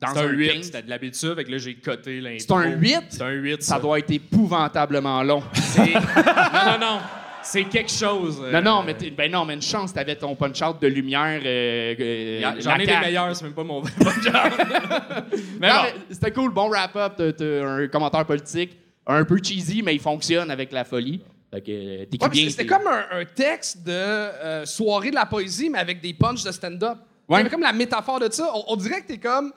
[0.00, 0.48] dans C'est un 8.
[0.48, 0.64] 15.
[0.66, 2.38] C'était de l'habitude, fait que là, j'ai coté l'intro.
[2.40, 2.98] C'est un 8?
[3.08, 3.62] C'est un 8.
[3.62, 5.42] Ça doit être épouvantablement long.
[5.76, 6.98] Non, non, non.
[7.48, 8.40] C'est quelque chose.
[8.42, 11.40] euh, non, non, mais t'es- ben non, mais une chance, t'avais ton punch-out de lumière.
[11.44, 13.92] euh, euh, J'en ai des meilleurs, c'est même pas mon genre.
[15.60, 15.82] mais Non, bon.
[15.84, 18.76] mais C'était cool, bon wrap-up, t'as- t'as un commentaire politique.
[19.06, 21.20] un peu cheesy, mais il fonctionne avec la folie.
[21.52, 25.14] Fait que euh, t'écris Ouais, C'était t'es- comme un, un texte de euh, soirée de
[25.14, 26.98] la poésie, mais avec des punchs de stand-up.
[27.28, 27.48] Ouais.
[27.48, 28.50] Comme la métaphore de ça.
[28.54, 29.52] On, on dirait que t'es comme.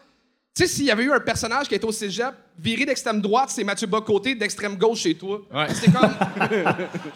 [0.59, 3.47] Tu sais, s'il y avait eu un personnage qui était au cégep, viré d'extrême droite,
[3.49, 5.39] c'est Mathieu Bocoté, d'extrême gauche chez toi.
[5.53, 5.67] Ouais.
[5.69, 6.09] C'était comme.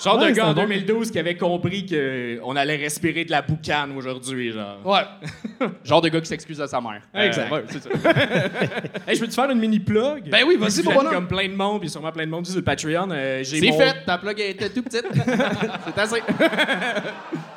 [0.02, 3.32] Genre Ouais, de c'est gars en bon- 2012 qui avait compris qu'on allait respirer de
[3.32, 4.78] la boucane aujourd'hui, genre.
[4.86, 5.68] Ouais.
[5.84, 7.02] Genre de gars qui s'excuse à sa mère.
[7.14, 7.52] Exact.
[7.52, 7.90] Euh, ouais, c'est ça.
[9.10, 10.30] Hey, je peux te faire une mini plug?
[10.30, 11.12] Ben oui, vas-y, bonhomme.
[11.12, 13.10] Comme plein de monde, puis sûrement plein de monde sur le Patreon.
[13.12, 15.04] euh, j'ai C'est mon- fait, ta plug était tout petite.
[15.14, 16.22] c'est assez.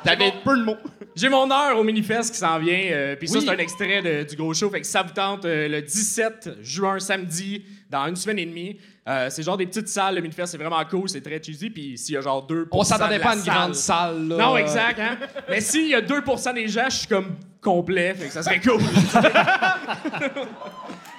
[0.03, 0.75] T'avais peu de mots.
[1.17, 2.79] J'ai mon heure au Minifest qui s'en vient.
[2.91, 4.69] euh, puis ça, c'est un extrait de- du gros show.
[4.69, 8.77] Fait que ça vous tente euh, le 17 juin, samedi, dans une semaine et demie.
[9.07, 10.15] Euh, c'est genre des petites salles.
[10.15, 11.09] Le Minifest, c'est vraiment cool.
[11.09, 11.69] C'est très cheesy.
[11.69, 14.35] Puis s'il y a genre 2 On s'attendait pas à une grande salle, là.
[14.37, 14.99] Non, exact.
[14.99, 15.17] Hein?
[15.49, 18.13] Mais s'il y a 2% des gens, je suis comme complet.
[18.13, 18.79] Fait que ça serait cool.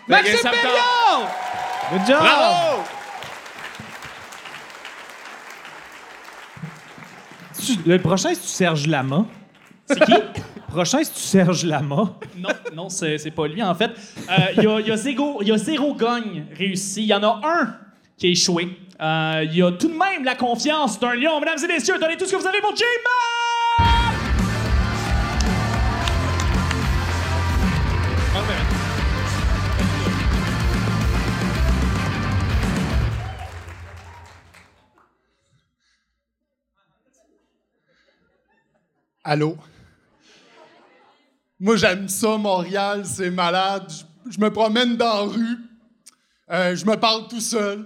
[0.07, 0.39] Maxime.
[0.43, 1.29] Perriand!
[1.93, 2.19] Good job!
[2.21, 2.83] Bravo!
[7.87, 9.27] Le prochain, c'est-tu Serge Lama?
[9.89, 10.13] C'est qui?
[10.69, 12.15] Prochain, c'est-tu Serge Lama?
[12.37, 13.91] Non, non, c'est c'est pas lui, en fait.
[14.31, 17.03] Euh, Il y, a, il y a zéro, il y a zéro gagne réussi.
[17.03, 17.75] Il y en a un
[18.19, 18.79] qui a échoué.
[19.01, 21.41] Euh, Il y a tout de même la confiance d'un lion.
[21.41, 24.15] Mesdames et messieurs, donnez tout ce que vous avez pour J-Man!
[39.25, 39.57] Allô?
[41.61, 43.91] Moi, j'aime ça, Montréal, c'est malade.
[44.31, 45.59] Je, me promène dans la rue,
[46.51, 47.85] euh, je me parle tout seul,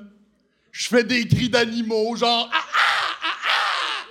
[0.71, 4.07] je fais des cris d'animaux, genre ah, ah, ah, ah!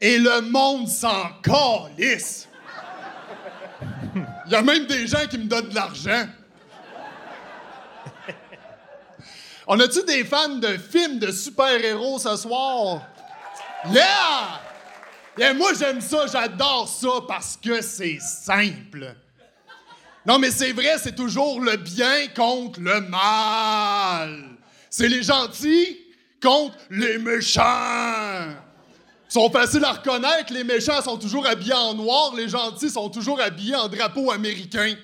[0.00, 2.48] Et le monde s'en calisse.
[4.46, 6.26] Il y a même des gens qui me donnent de l'argent.
[9.66, 13.02] On a-tu des fans de films de super-héros ce soir?
[13.90, 14.60] Yeah!
[15.38, 19.14] Et moi, j'aime ça, j'adore ça parce que c'est simple.
[20.24, 24.44] Non, mais c'est vrai, c'est toujours le bien contre le mal.
[24.90, 25.98] C'est les gentils
[26.42, 27.62] contre les méchants.
[29.28, 33.10] Ils sont faciles à reconnaître, les méchants sont toujours habillés en noir, les gentils sont
[33.10, 34.94] toujours habillés en drapeau américain.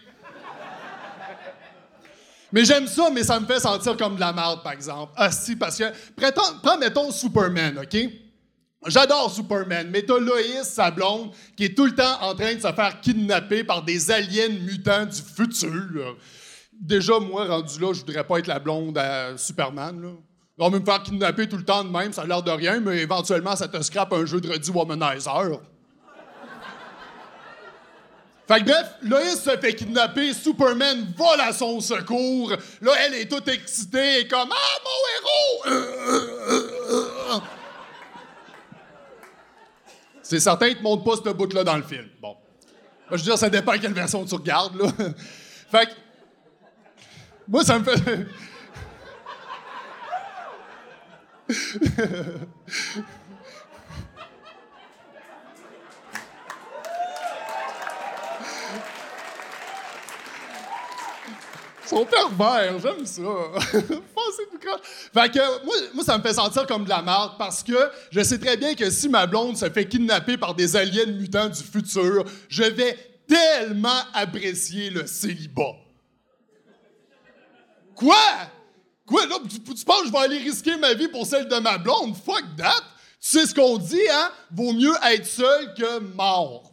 [2.52, 5.12] Mais j'aime ça, mais ça me fait sentir comme de la merde, par exemple.
[5.16, 5.84] Ah si, parce que,
[6.62, 7.96] prends, mettons Superman, OK?
[8.86, 12.60] J'adore Superman, mais t'as Loïs, sa blonde, qui est tout le temps en train de
[12.60, 16.16] se faire kidnapper par des aliens mutants du futur.
[16.72, 20.02] Déjà, moi, rendu là, je voudrais pas être la blonde à Superman.
[20.02, 20.08] Là.
[20.58, 22.80] On va me faire kidnapper tout le temps de même, ça a l'air de rien,
[22.80, 25.60] mais éventuellement, ça te scrape un jeu de Reddy Womanizer.
[28.48, 32.50] Fait que bref, Loïs se fait kidnapper, Superman vole à son secours.
[32.80, 37.42] Là, elle est toute excitée et comme Ah, mon héros!
[40.32, 42.08] C'est certain qu'ils te montrent pas cette bout-là dans le film.
[42.18, 42.34] Bon.
[43.10, 44.90] Je veux dire, ça dépend quelle version tu regardes, là.
[45.70, 45.92] fait que.
[47.46, 48.26] Moi, ça me fait.
[61.84, 63.20] Ils sont pervers, j'aime ça.
[65.12, 68.38] Fait moi, moi, ça me fait sentir comme de la merde parce que je sais
[68.38, 72.24] très bien que si ma blonde se fait kidnapper par des aliens mutants du futur,
[72.48, 75.76] je vais tellement apprécier le célibat.
[77.94, 78.16] Quoi?
[79.06, 79.26] Quoi?
[79.26, 81.78] Là, tu, tu penses que je vais aller risquer ma vie pour celle de ma
[81.78, 82.16] blonde?
[82.16, 82.82] Fuck that!
[83.20, 84.30] Tu sais ce qu'on dit, hein?
[84.50, 86.71] Vaut mieux être seul que mort.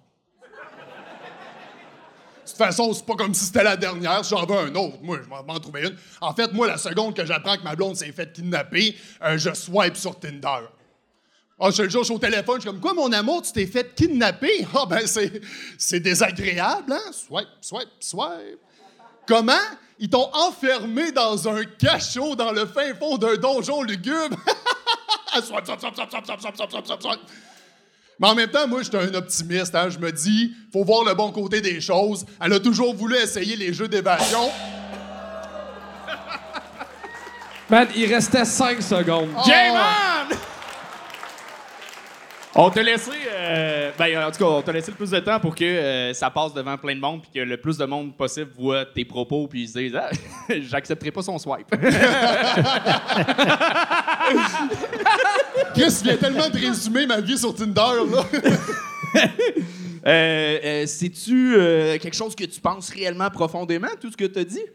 [2.53, 4.23] De toute façon, c'est pas comme si c'était la dernière.
[4.23, 5.95] J'en veux un autre, moi, je m'en trouver une.
[6.19, 9.53] En fait, moi, la seconde que j'apprends que ma blonde s'est faite kidnapper, euh, je
[9.53, 10.65] swipe sur Tinder.
[11.59, 13.51] Ah, je le jour, je suis au téléphone, je suis comme, quoi, mon amour, tu
[13.51, 14.65] t'es fait kidnapper?
[14.75, 15.41] Ah, ben, c'est,
[15.77, 17.11] c'est désagréable, hein?
[17.11, 18.59] Swipe, swipe, swipe.
[19.27, 19.53] Comment?
[19.99, 24.37] Ils t'ont enfermé dans un cachot dans le fin fond d'un donjon lugubre.
[25.33, 27.19] swipe, swipe, swipe, swipe, swipe, swipe, swipe, swipe, swipe, swipe.
[28.19, 29.73] Mais en même temps, moi, j'étais un optimiste.
[29.75, 29.89] Hein?
[29.89, 32.25] Je me dis, faut voir le bon côté des choses.
[32.41, 34.49] Elle a toujours voulu essayer les jeux d'évasion.
[37.69, 39.29] Man, il restait 5 secondes.
[39.45, 40.27] J-Man!
[40.31, 40.48] On
[42.69, 45.55] t'a laissé, euh, ben, en tout cas, on t'a laissé le plus de temps pour
[45.55, 48.51] que euh, ça passe devant plein de monde puis que le plus de monde possible
[48.57, 50.09] voit tes propos puis ils se disent ah,
[50.49, 51.69] j'accepterai pas son swipe.
[55.73, 58.25] Chris vient tellement de résumer ma vie sur Tinder, là.
[60.05, 64.65] euh, C'est-tu euh, quelque chose que tu penses réellement profondément, tout ce que t'as dit?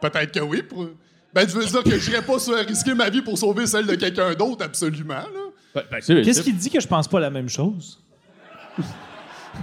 [0.00, 0.62] Peut-être que oui.
[0.62, 0.88] Pour...
[1.34, 3.86] Ben, tu veux dire que je n'irais pas sur- risquer ma vie pour sauver celle
[3.86, 5.82] de quelqu'un d'autre, absolument, là.
[6.00, 7.98] Qu'est-ce qui te dit que je pense pas la même chose?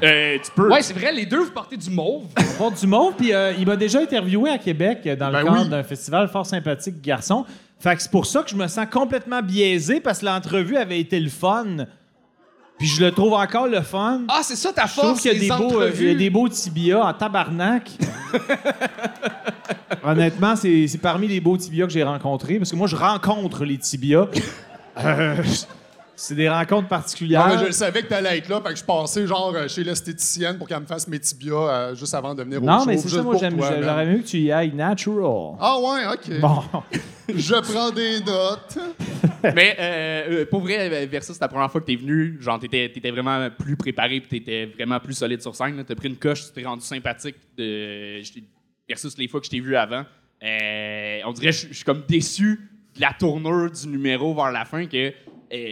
[0.03, 0.69] Euh, tu peux.
[0.69, 2.25] Ouais, c'est vrai, les deux, vous portez du mauve.
[2.37, 5.33] On porte du mauve, puis euh, il m'a déjà interviewé à Québec euh, dans le
[5.33, 5.69] Ben cadre oui.
[5.69, 7.45] d'un festival fort sympathique garçon.
[7.79, 10.99] Fait que c'est pour ça que je me sens complètement biaisé parce que l'entrevue avait
[10.99, 11.85] été le fun.
[12.81, 14.21] Puis je le trouve encore le fun.
[14.27, 16.07] Ah, c'est ça ta je trouve force, qu'il y a des beaux, euh, il y
[16.07, 16.15] a entrevues.
[16.15, 17.91] des beaux tibias en tabarnak.
[20.03, 23.65] Honnêtement, c'est c'est parmi les beaux tibias que j'ai rencontrés parce que moi, je rencontre
[23.65, 24.25] les tibias.
[24.97, 25.35] Euh,
[26.21, 27.47] c'est des rencontres particulières.
[27.47, 29.67] Non, mais je le savais que t'allais être là, fait que je passais genre euh,
[29.67, 32.79] chez l'esthéticienne pour qu'elle me fasse mes tibias euh, juste avant de venir au Non,
[32.79, 32.85] show.
[32.85, 33.83] mais c'est juste ça, moi, pour j'aime- toi, man.
[33.83, 35.55] j'aurais mieux que tu y ailles natural.
[35.59, 36.39] Ah ouais, ok.
[36.39, 36.61] Bon.
[37.33, 38.77] Je prends des notes.
[39.55, 42.91] Mais euh, euh, pour vrai, euh, versus la première fois que t'es venu, genre t'étais,
[42.93, 45.77] t'étais vraiment plus préparé puis t'étais vraiment plus solide sur scène.
[45.77, 45.83] là.
[45.83, 48.43] T'as pris une coche, tu t'es rendu sympathique de, je t'ai-
[48.87, 50.03] versus les fois que je t'ai vu avant.
[50.43, 52.59] Euh, on dirait que je je suis comme déçu
[52.95, 55.13] de la tournure du numéro vers la fin que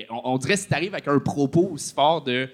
[0.10, 2.50] on, on dirait que si t'arrives avec un propos aussi fort de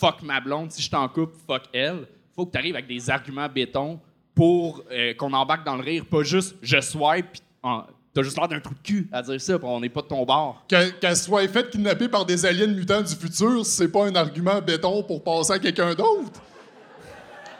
[0.00, 3.48] fuck ma blonde, si je t'en coupe, fuck elle, faut que t'arrives avec des arguments
[3.48, 3.98] béton
[4.34, 8.36] pour euh, qu'on embarque dans le rire, pas juste je swipe pis en- t'as juste
[8.38, 10.62] l'air d'un trou de cul à dire ça, pis on n'est pas de ton bord.
[10.68, 14.60] Qu'elle qu'elle soit faite kidnapper par des aliens mutants du futur, c'est pas un argument
[14.60, 16.40] béton pour passer à quelqu'un d'autre.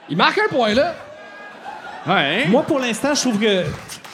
[0.09, 0.95] Il marque un point, là.
[2.07, 2.47] Ouais.
[2.49, 3.65] Moi, pour l'instant, je trouve que.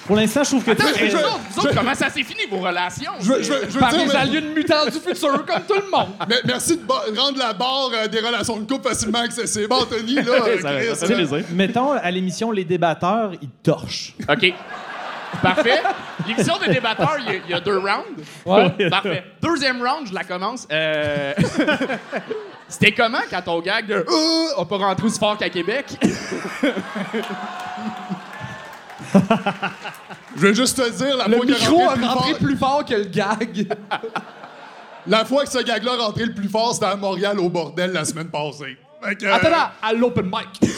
[0.06, 0.70] Pour l'instant, je trouve que.
[0.72, 1.18] Attends, toi, mais euh,
[1.50, 3.12] vous autres, comment ça s'est fini, vos relations?
[3.20, 5.62] Je veux, je veux- je veux Par dire, des mais- aliens mutants du futur, comme
[5.68, 6.08] tout le monde.
[6.28, 9.72] mais merci de rendre la barre euh, des relations de couple facilement accessible.
[9.72, 11.38] Anthony, là, euh, Ça- Chris, là.
[11.52, 14.14] Mettons, à l'émission Les débatteurs, ils torchent.
[14.28, 14.52] OK.
[15.40, 15.80] Parfait.
[16.26, 18.22] L'émission des débatteurs, il y a- il y, a deux rounds.
[18.44, 18.88] Ouais.
[18.90, 19.24] Parfait.
[19.40, 20.66] Deuxième round, je la commence.
[20.70, 21.32] Euh,
[22.68, 25.86] C'était comment quand ton gag de Euh, a pas rentré aussi fort qu'à Québec?
[30.36, 32.56] Je veux juste te dire, la Le fois micro a rentré plus rentré fort- plus
[32.56, 33.76] fort que le gag.
[35.06, 37.90] La fois que ce gag-là est rentré le plus fort, c'était à Montréal au bordel
[37.92, 38.76] la semaine passée.
[39.02, 40.70] Fait que, euh, Attends, là, à l'open mic.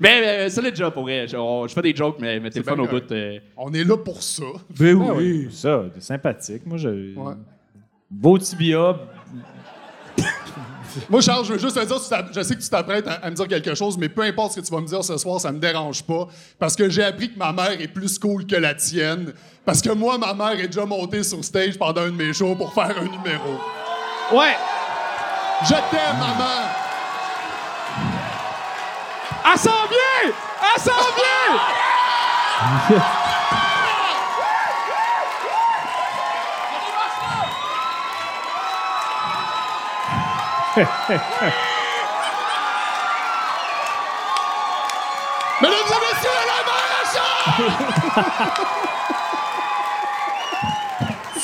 [0.00, 1.26] Mais euh, c'est le job pour vrai.
[1.28, 3.12] Je, on- je fais des jokes, mais, mais t'es le bien fun au bout.
[3.12, 3.38] euh.
[3.56, 4.44] On est là pour ça.
[4.78, 5.48] Ben oui.
[5.50, 6.64] Ça, c'est sympathique.
[6.66, 7.14] Moi, je.
[7.14, 7.34] Ouais.
[8.10, 8.96] Beau tibia.
[11.08, 11.98] Moi, Charles, je veux juste te dire,
[12.32, 14.60] je sais que tu t'apprêtes à, à me dire quelque chose, mais peu importe ce
[14.60, 16.28] que tu vas me dire ce soir, ça me dérange pas.
[16.58, 19.32] Parce que j'ai appris que ma mère est plus cool que la tienne.
[19.64, 22.54] Parce que moi, ma mère est déjà montée sur stage pendant un de mes shows
[22.54, 23.58] pour faire un numéro.
[24.32, 24.56] Ouais!
[25.64, 26.68] Je t'aime, maman!
[29.52, 29.70] Elle s'en
[45.60, 46.58] Mesdames et messieurs, la!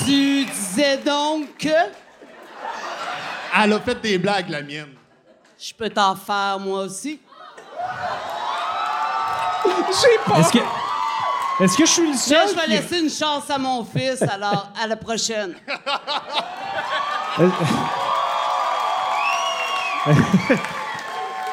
[0.04, 1.68] Tu disais donc que
[3.56, 4.94] Elle a fait des blagues, la mienne.
[5.58, 7.20] je peux t'en faire moi aussi.
[10.38, 10.58] Est-ce que.
[11.62, 12.48] Est-ce que je suis le Là, seul?
[12.50, 15.54] je vais qui- laisser une chance à mon fils, alors à la prochaine.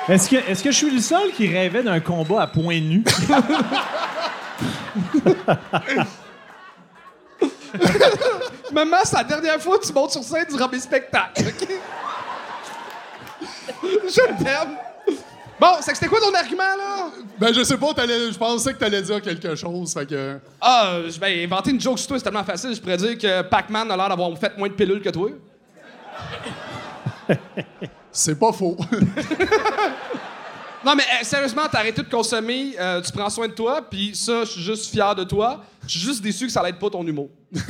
[0.09, 3.03] Est-ce que, est-ce que je suis le seul qui rêvait d'un combat à point nu?
[8.73, 11.67] Maman, c'est la dernière fois que tu montes sur scène durant mes spectacles, OK?
[13.83, 14.75] Je t'aime.
[15.59, 17.09] Bon, c'est que c'était quoi ton argument, là?
[17.37, 20.39] Ben, je sais pas, t'allais- je pensais que t'allais dire quelque chose, fait que...
[20.59, 22.73] Ah, je vais inventer une joke sur toi, c'est tellement facile.
[22.73, 25.29] Je pourrais dire que Pac-Man a l'air d'avoir fait moins de pilules que toi.
[28.11, 28.77] C'est pas faux.
[30.83, 34.15] Non, mais euh, sérieusement, t'as arrêté de consommer, euh, tu prends soin de toi, puis
[34.15, 35.63] ça, je suis juste fier de toi.
[35.83, 37.29] Je suis juste déçu que ça l'aide pas ton humour.
[37.53, 37.69] J'ai mal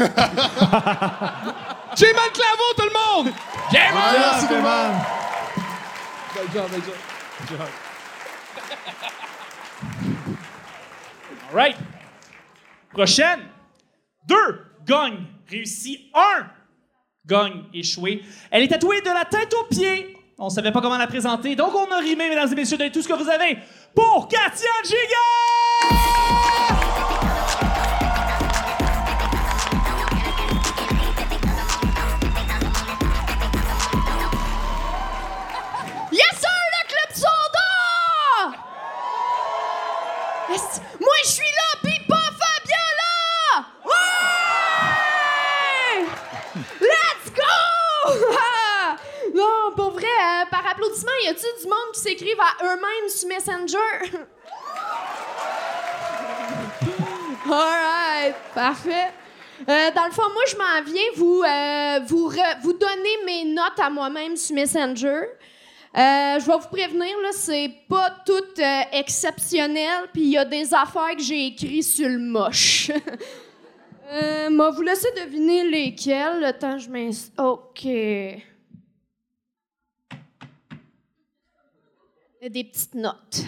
[2.32, 3.34] claveau, tout le monde!
[3.70, 4.16] J'ai mal!
[4.18, 4.94] Merci, tout le monde.
[6.34, 6.96] Bel job, bel job.
[11.50, 11.76] All right.
[12.94, 13.42] Prochaine.
[14.26, 14.66] Deux.
[14.86, 15.26] Gagne.
[15.50, 16.10] Réussi.
[16.14, 16.46] Un.
[17.26, 17.66] Gagne.
[17.74, 18.24] Échoué.
[18.50, 20.16] Elle est tatouée de la tête aux pieds.
[20.44, 23.04] On savait pas comment la présenter, donc on a rimé, mesdames et messieurs, de tout
[23.04, 23.60] ce que vous avez
[23.94, 26.11] pour Katia Giga!
[51.24, 54.18] Y a-tu du monde qui s'écrivent à eux-mêmes sur Messenger?
[57.52, 59.12] Alright, parfait.
[59.68, 62.00] Euh, dans le fond, moi, je m'en viens vous, euh,
[62.62, 65.24] vous, donner mes notes à moi-même sur Messenger.
[65.98, 70.46] Euh, je vais vous prévenir, là, c'est pas tout euh, exceptionnel, puis il y a
[70.46, 72.92] des affaires que j'ai écrites sur le moche.
[74.12, 77.10] euh, vous laisser deviner lesquelles, le temps je m'ins...
[77.38, 77.84] OK.
[77.84, 78.42] Il
[82.18, 83.44] y a des petites notes.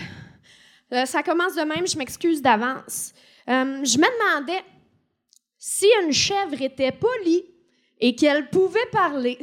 [0.92, 3.14] Euh, ça commence de même, je m'excuse d'avance.
[3.50, 4.64] Euh, je me demandais
[5.58, 7.44] si une chèvre était polie
[8.00, 9.40] et qu'elle pouvait parler,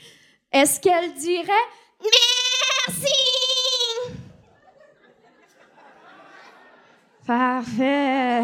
[0.52, 1.52] est-ce qu'elle dirait
[2.00, 3.12] merci?
[7.26, 8.42] Parfait.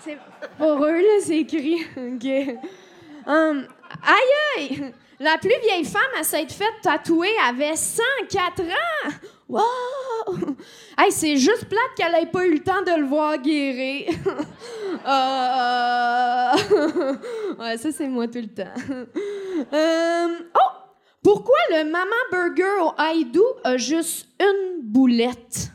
[0.00, 0.18] C'est
[0.58, 1.82] pour eux, c'est écrit.
[3.26, 3.66] Hum,
[4.02, 4.94] aïe, aïe!
[5.18, 9.10] La plus vieille femme à s'être faite tatouer avait 104 ans!
[9.48, 9.62] Wow!
[10.98, 14.08] Hey, c'est juste plate qu'elle ait pas eu le temps de le voir guérir.
[15.08, 16.52] Euh,
[17.60, 18.64] ouais, ça, c'est moi tout le temps.
[19.72, 20.70] Euh, Oh!
[21.22, 25.70] Pourquoi le Maman Burger au Haïdou a juste une boulette?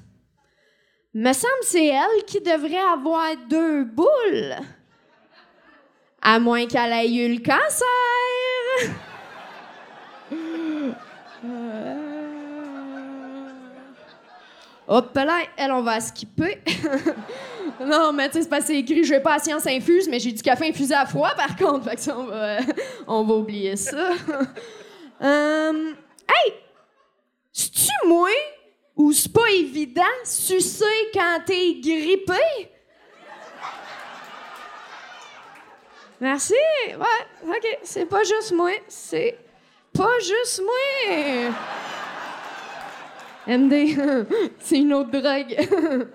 [1.13, 4.55] Me semble c'est elle qui devrait avoir deux boules.
[6.21, 8.91] À moins qu'elle ait eu le cancer.
[14.87, 16.61] Hop là, elle, on va skipper.
[17.79, 20.19] non, mais tu sais, c'est pas c'est écrit, je vais pas à science infuse, mais
[20.19, 21.89] j'ai du café infusé à froid, par contre.
[21.89, 22.57] Fait que ça, on va,
[23.07, 24.11] on va oublier ça.
[25.21, 25.95] Hum,
[26.27, 26.53] hey!
[27.53, 28.29] C'est-tu moi
[28.95, 32.71] ou c'est pas évident sucer quand t'es grippé?
[36.19, 36.53] Merci.
[36.87, 37.79] Ouais, OK.
[37.83, 38.71] C'est pas juste moi.
[38.87, 39.37] C'est
[39.91, 41.51] pas juste moi.
[43.47, 43.97] MD,
[44.59, 45.57] c'est une autre drogue.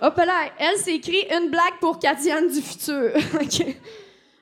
[0.00, 3.12] Hop là, elle s'écrit une blague pour Katiane du futur.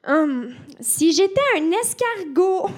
[0.03, 2.70] Hum, si j'étais un escargot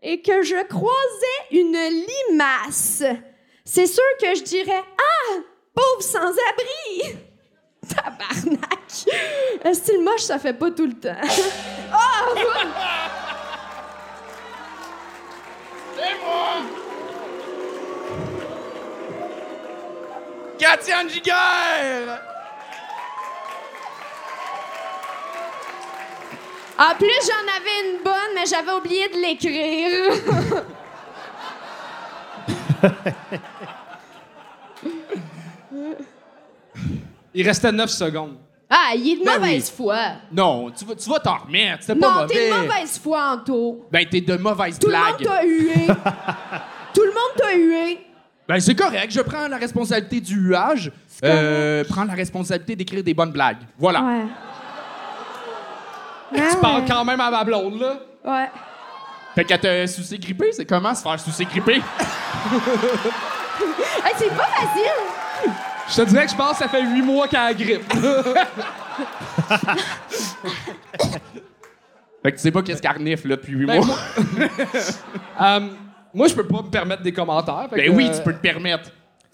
[0.00, 3.02] et que je croisais une limace,
[3.64, 5.40] c'est sûr que je dirais Ah,
[5.74, 7.18] pauvre sans-abri!
[7.88, 9.08] Tabarnak!
[9.64, 11.16] Un style moche, ça fait pas tout le temps?
[11.92, 12.24] Ah!
[20.58, 22.20] Katiane Giguère!
[26.78, 30.62] En plus, j'en avais une bonne, mais j'avais oublié de l'écrire.
[37.34, 38.36] Il restait 9 secondes.
[38.70, 39.98] Ah, il est de Ben mauvaise foi.
[40.32, 41.82] Non, tu vas, tu vas t'en remettre.
[41.84, 42.62] C'était Non, pas t'es mauvais.
[42.62, 43.86] de mauvaise foi, Anto.
[43.90, 45.12] Ben, t'es de mauvaise Tout le blague.
[45.12, 45.86] monde t'a hué.
[46.94, 48.06] Tout le monde t'a hué.
[48.46, 49.10] Ben, c'est correct.
[49.10, 50.92] Je prends la responsabilité du huage.
[51.24, 53.58] Euh, prends la responsabilité d'écrire des bonnes blagues.
[53.78, 54.02] Voilà.
[54.02, 54.24] Ouais.
[56.50, 57.98] Tu parles quand même à ma blonde, là.
[58.24, 58.50] Ouais.
[59.34, 61.80] Fait qu'à te sucer grippé, c'est comment se faire sucer grippé?
[64.04, 65.52] Hey, c'est pas facile.
[65.88, 67.92] Je te dirais que je pense que ça fait 8 mois qu'elle a la grippe.
[72.22, 73.98] Fait que tu sais pas qu'est-ce qu'elle renifle, là, depuis 8 Ben, mois.
[75.40, 75.60] Euh,
[76.14, 77.66] moi, je peux pas me permettre des commentaires.
[77.70, 78.90] fait Ben que, oui, euh, tu peux te permettre.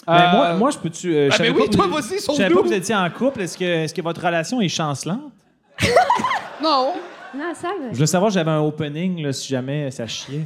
[0.08, 1.14] Mais Euh, moi, moi, je peux-tu.
[1.14, 2.66] euh, je Ah, savais ben pas oui, que toi, vous- vas-y, Je savais pas que
[2.66, 3.42] vous étiez en couple.
[3.42, 5.32] Est-ce que, est que votre relation est chancelante?
[6.62, 6.92] Non.
[7.34, 7.88] Non, ça va.
[7.90, 10.44] Je voulais savoir, j'avais un opening là, si jamais ça chiait.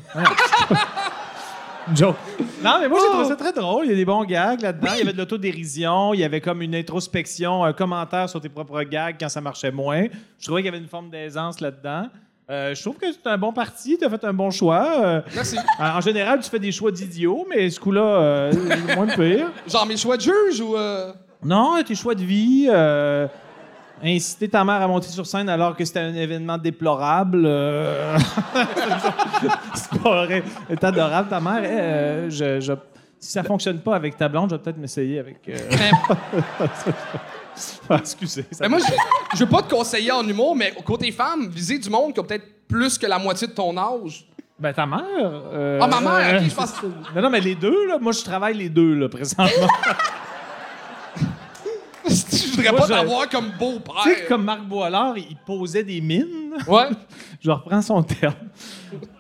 [1.88, 2.16] Une joke.
[2.62, 3.86] Non, mais moi, j'ai trouvé ça très drôle.
[3.86, 4.90] Il y a des bons gags là-dedans.
[4.94, 6.14] Il y avait de l'autodérision.
[6.14, 9.70] Il y avait comme une introspection, un commentaire sur tes propres gags quand ça marchait
[9.72, 10.04] moins.
[10.38, 12.09] Je trouvais qu'il y avait une forme d'aisance là-dedans.
[12.51, 13.97] Euh, je trouve que c'est un bon parti.
[13.99, 14.86] Tu as fait un bon choix.
[15.03, 15.57] Euh, Merci.
[15.78, 18.53] en général, tu fais des choix d'idiots, mais ce coup-là, euh,
[18.86, 19.47] c'est moins pire.
[19.66, 20.76] Genre mes choix de juge ou.
[20.76, 21.11] euh,
[21.42, 22.68] Non, tes choix de vie.
[22.70, 23.26] euh,
[24.03, 27.45] inciter ta mère à monter sur scène alors que c'était un événement déplorable.
[27.47, 28.18] euh,
[29.74, 30.42] c'est pas vrai.
[30.68, 31.61] Elle est adorable, ta mère.
[31.62, 32.72] Eh, euh, je, je-
[33.18, 35.38] si ça fonctionne pas avec ta blonde, je vais peut-être m'essayer avec.
[37.57, 38.44] euh, Ah, excusez.
[38.50, 41.78] ça Ben moi, je, je veux pas te conseiller en humour, mais côté femme, viser
[41.78, 44.26] du monde qui a peut-être plus que la moitié de ton âge.
[44.59, 45.00] Ben, ta mère.
[45.52, 46.74] euh, Ah, ma mère, euh, ok, je pense-
[47.14, 47.98] Non, non, mais les deux, là.
[48.00, 49.46] Moi, je travaille les deux, là, présentement.
[52.09, 54.28] je voudrais Moi, pas je- t'avoir comme tu sais, beau-père.
[54.28, 56.52] comme Marc Boilard, il posait des mines.
[56.68, 56.88] Ouais.
[57.40, 58.34] Je reprends son terme.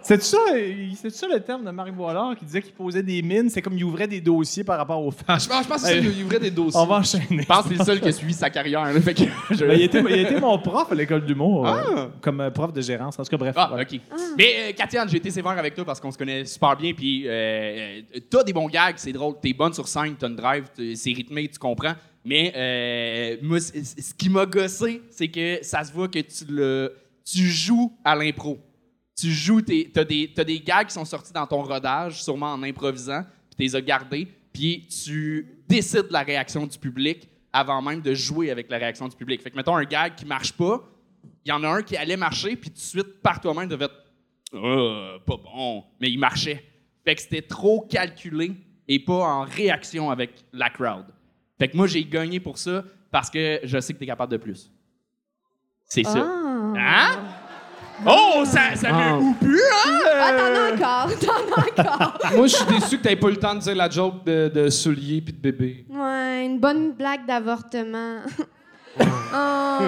[0.02, 3.20] C'est ça, il- c'est ça le terme de Marc Boilard qui disait qu'il posait des
[3.20, 5.38] mines, c'est comme il ouvrait des dossiers par rapport aux femmes.
[5.40, 6.80] Je pense je pense que c'est ça, il ouvrait des dossiers.
[6.80, 7.26] On va enchaîner.
[7.42, 8.84] Je pense que c'est le seul qui a suivi sa carrière.
[8.84, 12.06] Là, fait que je- Ben, il, était, il était mon prof à l'école d'humour, euh,
[12.22, 13.18] comme euh, prof de gérance.
[13.18, 13.54] En tout cas, bref.
[13.58, 13.82] Ah, voilà.
[13.82, 14.00] OK.
[14.38, 16.92] Mais, euh, Katiane, j'ai été sévère avec toi parce qu'on se connaît super bien.
[16.94, 19.34] Puis, euh, euh, t'as des bons gags, c'est drôle.
[19.42, 21.94] T'es bonne sur scène, t'as une drive, t'es- c'est rythmé, tu comprends.
[22.24, 26.96] Mais euh, moi, ce qui m'a gossé, c'est que ça se voit que tu, le,
[27.24, 28.58] tu joues à l'impro.
[29.16, 32.62] Tu joues, t'as des, t'as des gags qui sont sortis dans ton rodage, sûrement en
[32.62, 37.80] improvisant, puis tu les as gardés, puis tu décides de la réaction du public avant
[37.80, 39.40] même de jouer avec la réaction du public.
[39.40, 40.82] Fait que, mettons, un gag qui marche pas,
[41.44, 43.76] il y en a un qui allait marcher, puis tout de suite, par toi-même, tu
[43.76, 44.04] devais être
[44.54, 46.64] Ah, pas bon, mais il marchait.
[47.04, 48.52] Fait que c'était trop calculé
[48.88, 51.04] et pas en réaction avec la crowd.
[51.58, 54.32] Fait que moi, j'ai gagné pour ça parce que je sais que tu es capable
[54.32, 54.70] de plus.
[55.86, 56.26] C'est ça.
[56.76, 57.10] Ah.
[57.16, 57.18] Hein?
[58.06, 59.14] Oh, ça, ça Ah.
[59.16, 59.98] me houpu, hein?
[60.20, 60.72] Ah, t'en as
[61.06, 62.18] encore, t'en as encore.
[62.36, 64.50] Moi, je suis déçu que t'aies pas eu le temps de dire la joke de,
[64.52, 65.86] de souliers puis de bébé.
[65.88, 68.18] Ouais, une bonne blague d'avortement.
[69.00, 69.78] oh.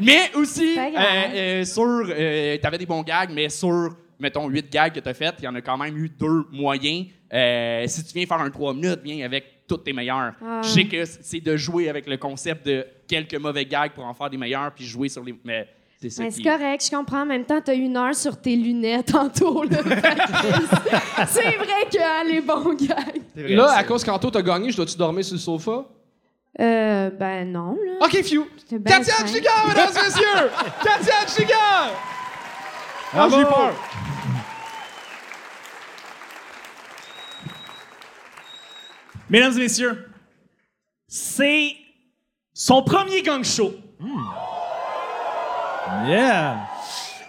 [0.00, 0.98] Mais aussi, euh,
[1.32, 5.34] euh, sur, euh, t'avais des bons gags, mais sur, mettons, 8 gags que t'as fait,
[5.38, 7.06] il y en a quand même eu deux moyens.
[7.32, 10.32] Euh, si tu viens faire un 3 minutes, viens avec tous tes meilleurs.
[10.44, 10.60] Ah.
[10.62, 14.14] Je sais que c'est de jouer avec le concept de quelques mauvais gags pour en
[14.14, 15.34] faire des meilleurs, puis jouer sur les...
[15.44, 15.68] Mais
[16.00, 16.42] c'est ça Ben, qui...
[16.42, 17.22] c'est correct, je comprends.
[17.22, 19.62] En même temps, t'as une heure sur tes lunettes tantôt.
[19.64, 19.78] là.
[21.26, 24.76] c'est vrai qu'il y a les bons vrai, Là, à cause qu'Anto t'as gagné, je
[24.76, 25.84] dois-tu dormir sur le sofa?
[26.60, 28.04] Euh, ben non, là.
[28.06, 28.46] OK, few.
[28.84, 29.26] Katia.
[29.26, 30.50] Chiga, mesdames et messieurs!
[30.84, 31.90] Katia Chiga!
[33.14, 33.72] Ah, j'ai peur.
[39.32, 40.10] Mesdames et messieurs,
[41.08, 41.74] c'est
[42.52, 43.74] son premier gang show.
[46.06, 46.68] Yeah.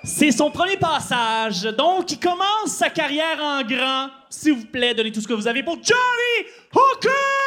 [0.04, 1.62] C'est son premier passage.
[1.62, 4.10] Donc, il commence sa carrière en grand.
[4.30, 7.43] S'il vous plaît, donnez tout ce que vous avez pour Johnny Hooker!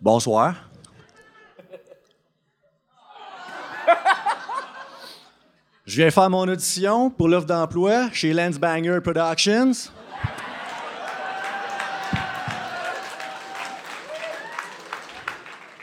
[0.00, 0.54] Bonsoir.
[5.86, 9.72] Je viens faire mon audition pour l'offre d'emploi chez Lance Banger Productions.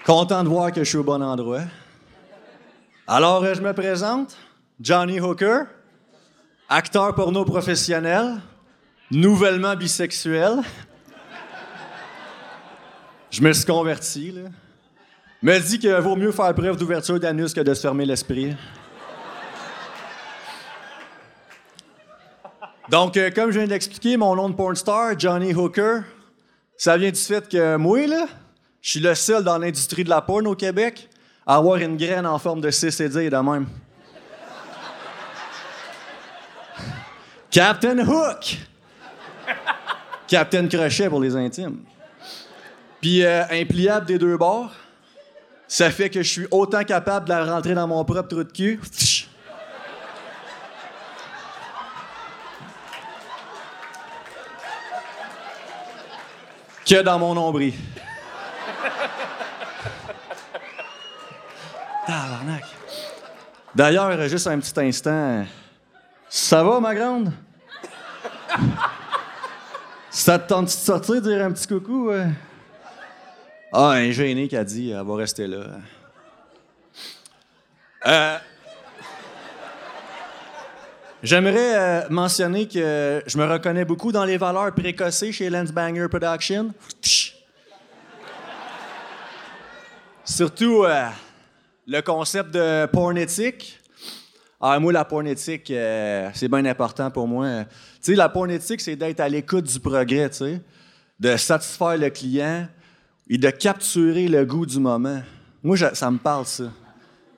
[0.06, 1.62] Content de voir que je suis au bon endroit.
[3.08, 4.38] Alors, je me présente,
[4.80, 5.64] Johnny Hooker,
[6.70, 8.42] acteur porno professionnel,
[9.10, 10.62] nouvellement bisexuel.
[13.34, 14.42] Je me suis converti, là.
[15.42, 18.56] Me dit qu'il vaut mieux faire preuve d'ouverture d'anus que de se fermer l'esprit.
[22.90, 26.02] Donc, euh, comme je viens d'expliquer, mon nom de porn star, Johnny Hooker,
[26.78, 28.28] ça vient du fait que moi, là,
[28.84, 31.10] je suis le seul dans l'industrie de la porn au Québec
[31.48, 33.66] à avoir une graine en forme de CCD de même.
[37.50, 38.58] Captain Hook!
[40.28, 41.80] Captain Crochet pour les intimes.
[43.04, 44.72] Puis euh, impliable des deux bords,
[45.68, 48.50] ça fait que je suis autant capable de la rentrer dans mon propre trou de
[48.50, 48.80] cul.
[56.88, 57.74] que dans mon nombril.
[62.08, 62.64] Tabarnak.
[63.76, 65.46] D'ailleurs, juste un petit instant.
[66.30, 67.34] Ça va, ma grande?
[70.10, 72.10] Ça te tente de sortir, dire un petit coucou?
[72.12, 72.28] euh?
[73.76, 75.66] Ah, un gêné qui a dit, elle va rester là.
[78.06, 78.38] Euh,
[81.24, 86.08] J'aimerais euh, mentionner que je me reconnais beaucoup dans les valeurs précocées chez Lance Banger
[86.08, 86.72] Production.
[90.24, 91.08] Surtout euh,
[91.88, 93.80] le concept de porn éthique.
[94.62, 97.64] Ah, moi, la porn éthique, euh, c'est bien important pour moi.
[97.64, 100.62] Tu sais, la porn éthique, c'est d'être à l'écoute du progrès, tu sais,
[101.20, 102.68] de satisfaire le client
[103.34, 105.24] et de capturer le goût du moment.
[105.64, 106.66] Moi, ça me parle, ça.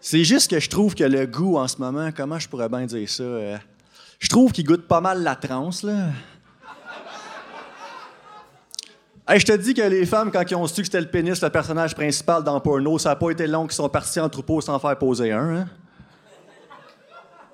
[0.01, 2.85] C'est juste que je trouve que le goût en ce moment, comment je pourrais bien
[2.85, 3.23] dire ça?
[3.23, 3.57] euh,
[4.19, 6.09] je trouve qu'il goûte pas mal la transe, là.
[9.25, 11.41] Hey, je te dis que les femmes, quand ils ont su que c'était le pénis,
[11.41, 14.59] le personnage principal dans porno, ça n'a pas été long qu'ils sont partis en troupeau
[14.59, 15.61] sans faire poser un.
[15.61, 15.69] hein.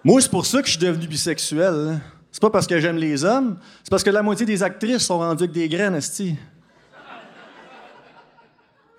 [0.03, 1.73] Moi, c'est pour ça que je suis devenu bisexuel.
[1.73, 1.93] là.
[2.31, 5.19] C'est pas parce que j'aime les hommes, c'est parce que la moitié des actrices sont
[5.19, 6.35] rendues avec des graines, esti.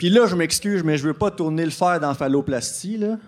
[0.02, 3.18] Puis là, je m'excuse, mais je veux pas tourner le fer dans phalloplastie, là.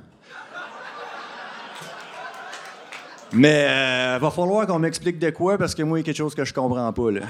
[3.30, 6.16] Mais euh, va falloir qu'on m'explique de quoi parce que moi, il y a quelque
[6.16, 7.20] chose que je comprends pas, là.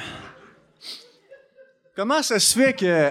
[1.94, 3.10] Comment ça se fait que.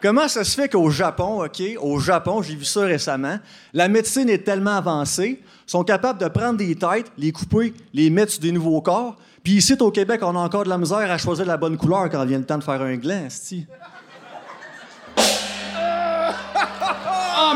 [0.00, 3.38] Comment ça se fait qu'au Japon, OK, au Japon, j'ai vu ça récemment,
[3.74, 8.32] la médecine est tellement avancée, sont capables de prendre des têtes, les couper, les mettre
[8.32, 11.18] sur des nouveaux corps, puis ici, au Québec, on a encore de la misère à
[11.18, 13.28] choisir la bonne couleur quand vient le temps de faire un gland,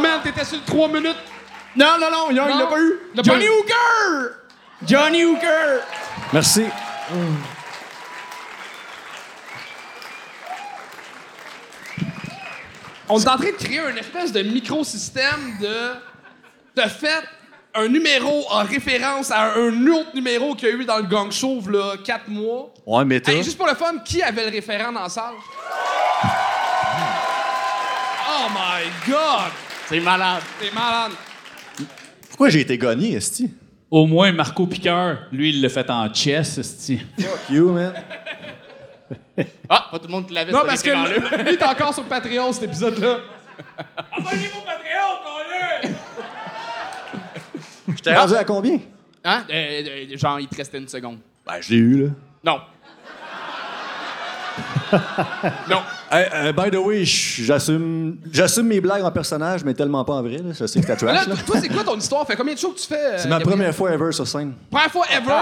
[0.02, 0.20] esti.
[0.22, 1.16] t'étais sur le 3 minutes.
[1.76, 2.46] Non, non, non, il Non.
[2.58, 2.92] l'a pas eu.
[3.22, 3.48] Johnny.
[3.48, 4.30] Hooker!
[4.86, 5.80] Johnny Hooker!
[6.32, 6.64] Merci.
[13.08, 16.82] On est en train de créer une espèce de microsystème de.
[16.82, 17.22] de fait
[17.74, 21.30] un numéro en référence à un autre numéro qu'il y a eu dans le gang
[21.32, 22.72] show, là, 4 mois.
[22.86, 25.34] Ouais, mais Hey, juste pour le fun, qui avait le référent dans la salle?
[28.30, 29.50] Oh my god!
[29.88, 30.42] C'est malade.
[30.60, 31.12] T'es malade.
[32.28, 33.52] Pourquoi j'ai été gagné, Esti?
[33.90, 37.00] Au moins, Marco Piqueur, lui, il l'a fait en chess, esti.
[37.20, 37.92] Fuck you, man.
[39.68, 41.42] Ah, pas tout le monde qui l'avait, Non, ce parce que référent-là.
[41.44, 43.18] lui, t'es encore sur Patreon, cet épisode-là.
[47.88, 48.78] J'étais rendu à combien?
[49.22, 49.44] Hein?
[49.50, 51.18] Euh, euh, genre, il te restait une seconde.
[51.46, 52.10] Ben, je l'ai eu, là.
[52.44, 52.60] Non.
[55.70, 55.82] non.
[56.16, 60.22] Hey, euh, by the way, j'assume j'assume mes blagues en personnage, mais tellement pas en
[60.22, 60.36] vrai.
[60.38, 60.52] Là.
[60.58, 61.26] Je sais que t'as là, trash.
[61.26, 61.34] Là.
[61.44, 62.24] toi, c'est quoi ton histoire?
[62.24, 62.94] Fait combien de shows que tu fais?
[62.94, 63.58] euh, C'est ma Gabriel?
[63.58, 64.52] première fois ever sur scène.
[64.70, 65.32] Première fois ever?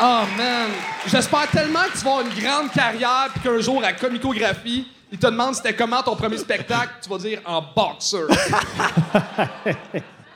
[0.00, 0.70] Oh man!
[1.08, 5.18] J'espère tellement que tu vas avoir une grande carrière puis qu'un jour à Comicographie, ils
[5.18, 8.28] te demandent c'était comment ton premier spectacle, tu vas dire en boxeur.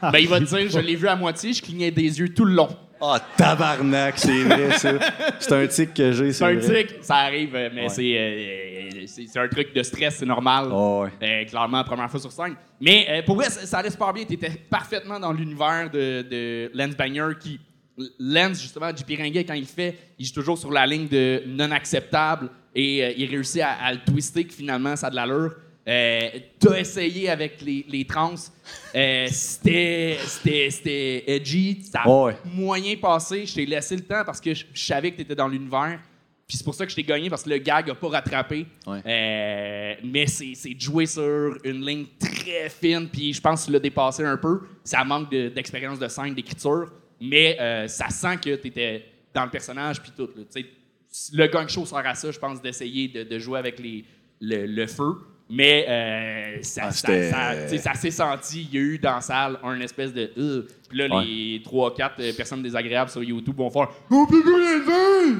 [0.02, 2.44] Ben, il va te dire, je l'ai vu à moitié, je clignais des yeux tout
[2.44, 2.68] le long.
[3.04, 4.92] Ah, tabarnak, c'est vrai, ça.
[5.40, 6.86] C'est un tic que j'ai, C'est c'est un vrai.
[6.86, 7.88] tic, ça arrive, euh, mais Ouais.
[7.88, 10.68] c'est, euh, c'est c'est un truc de stress, c'est normal.
[10.70, 11.10] Oh, ouais.
[11.26, 12.54] Euh, clairement, la première fois sur scène.
[12.80, 14.24] Mais euh, pour vrai, ça, ça allait super bien.
[14.24, 17.58] Tu étais parfaitement dans l'univers de, de Lance Banger qui.
[18.18, 21.70] Lance, justement, JP Ringuet, quand il fait, il joue toujours sur la ligne de non
[21.72, 25.54] acceptable et euh, il réussit à, à le twister que finalement ça a de l'allure.
[25.88, 26.28] Euh,
[26.60, 28.34] T'as essayé avec les, les trans.
[28.94, 31.82] Euh, C'était c'était- c'était edgy.
[31.90, 32.36] Ça a Oh, ouais.
[32.44, 33.46] moyen passé.
[33.46, 35.98] Je t'ai laissé le temps parce que je, je savais que tu étais dans l'univers.
[36.46, 38.66] Puis c'est pour ça que je t'ai gagné parce que le gag a pas rattrapé.
[38.86, 39.00] Ouais.
[39.06, 43.08] Euh, mais c'est c'est de jouer sur une ligne très fine.
[43.08, 44.60] Puis je pense que tu l'as dépassé un peu.
[44.84, 46.92] Ça manque de- d'expérience de, scène, d'écriture.
[47.20, 49.04] Mais euh, ça sent que tu étais
[49.34, 50.00] dans le personnage.
[50.00, 50.28] Puis tout.
[50.36, 50.62] là.
[51.32, 54.04] Le gang show sert à ça, je pense, d'essayer de, de jouer avec les,
[54.40, 55.14] le, le feu.
[55.54, 57.08] Mais euh, ça, Ah, ça,
[57.68, 58.68] tu s'est senti.
[58.72, 60.30] Il y a eu dans la salle un espèce de.
[60.38, 60.66] euh.
[60.88, 61.24] Puis là, Ouais.
[61.24, 65.36] les 3-4 personnes désagréables sur YouTube vont faire On peut plus rien dire!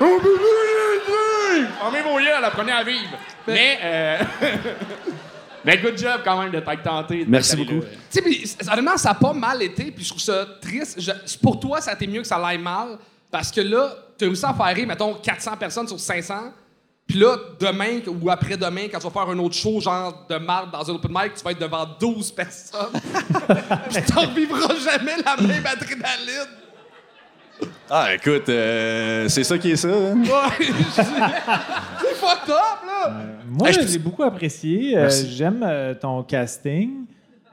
[0.00, 1.70] On peut plus rien dire!
[1.80, 3.18] Fermez vos yeux, la première à vivre.
[3.48, 4.18] Mais, euh,
[5.64, 7.24] mais good job quand même de t'être tenté.
[7.26, 7.80] Merci beaucoup.
[8.12, 11.00] Tu sais, honnêtement, ça a pas mal été, puis je trouve ça triste.
[11.00, 12.98] Je- pour toi, ça a été mieux que ça l'aille mal,
[13.30, 16.52] parce que là, t'as réussi à faire rire, mettons, 400 personnes sur 500,
[17.10, 20.70] puis là, demain ou après-demain, quand tu vas faire un autre show, genre de marde
[20.70, 22.92] dans un open mic, tu vas être devant 12 personnes,
[23.90, 26.50] puis t'en revivras jamais la même adrénaline.
[27.90, 29.88] Ah, écoute, euh, c'est ça qui est ça.
[29.88, 30.22] hein?
[30.22, 33.12] Ouais, c'est fucked up, là!
[33.48, 34.96] Moi, Ah, je- l'ai beaucoup apprécié.
[34.96, 35.10] Euh.
[35.28, 37.04] J'aime euh, ton casting.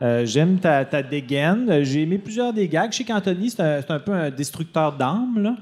[0.01, 1.67] Euh, J'aime ta, ta dégaine.
[1.71, 2.91] Euh, J'ai aimé plusieurs des gags.
[2.91, 5.55] Je sais qu'Anthony, c'est un, c'est un peu un destructeur d'âme, là.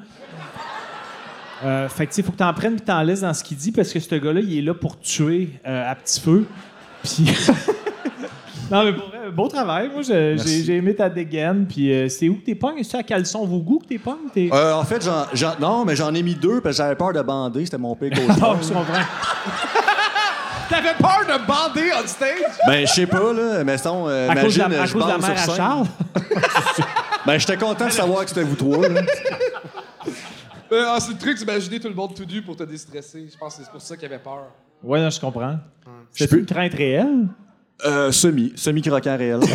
[1.64, 3.58] Euh, fait que, tu sais, faut que t'en prennes et t'en laisses dans ce qu'il
[3.58, 6.46] dit parce que ce gars-là, il est là pour tuer euh, à petit feu.
[7.04, 7.26] Puis.
[8.72, 9.90] non, mais pour vrai, beau travail.
[9.94, 10.36] Moi, je-
[10.66, 11.66] j'ai aimé ta dégaine.
[11.66, 12.84] Puis, euh, c'est où que t'es pognes?
[12.84, 14.28] C'est à caleçon vos goûts que t'es pognes?
[14.34, 14.50] T'es...
[14.52, 17.14] Euh, en fait, j'en- j'en- non, mais j'en ai mis deux parce que j'avais peur
[17.14, 17.64] de bander.
[17.66, 18.94] C'était mon pire Ah, je comprends.
[20.70, 22.30] T'avais peur de bander on stage?
[22.66, 23.64] ben, je sais pas, là.
[23.64, 25.56] Mais sinon, euh, À cause de imagine, la, à je cause de la mère à.
[25.56, 25.86] Charles?
[27.26, 29.02] Ben, j'étais content de savoir que c'était vous trois, là.
[30.76, 33.30] Euh, ah, c'est le truc d'imaginer tout le monde tout nu pour te déstresser.
[33.32, 34.48] Je pense que c'est pour ça qu'il avait peur.
[34.84, 35.58] Ouais, non, je comprends.
[36.12, 37.28] C'est une crainte réelle?
[37.86, 38.52] Euh, semi.
[38.56, 39.40] Semi-croquant réel.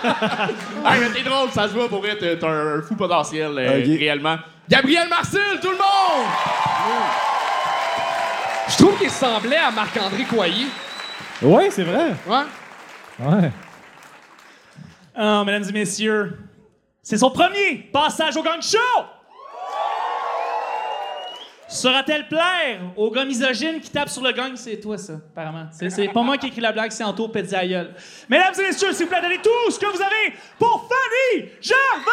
[0.00, 3.98] Ah, mais t'es drôle, ça se voit pour t'as un fou potentiel, euh, Ok.
[3.98, 4.36] réellement.
[4.68, 6.26] Gabriel Marcel, tout le monde!
[8.68, 10.66] Je trouve qu'il ressemblait à Marc-André Coyer.
[11.42, 12.14] Oui, c'est vrai.
[12.28, 13.26] Ouais.
[13.26, 13.50] Ouais.
[15.16, 16.38] Ah, mesdames et messieurs,
[17.02, 18.78] c'est son premier passage au gang show!
[21.68, 24.52] Sera-t-elle plaire au gars misogyne qui tape sur le gang?
[24.56, 25.66] C'est toi, ça, apparemment.
[25.72, 27.94] C'est, pas moi qui écris la blague, c'est Anto Petzaïeul.
[28.28, 32.08] Mesdames et messieurs, s'il vous plaît, donnez tout ce que vous avez pour Fanny Gervais!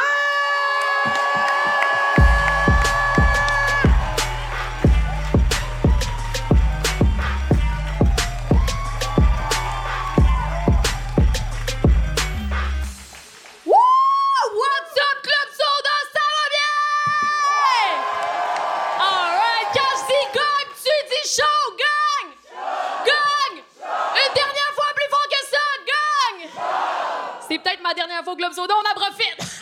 [28.16, 29.38] Dernière Club Soda, on en profite!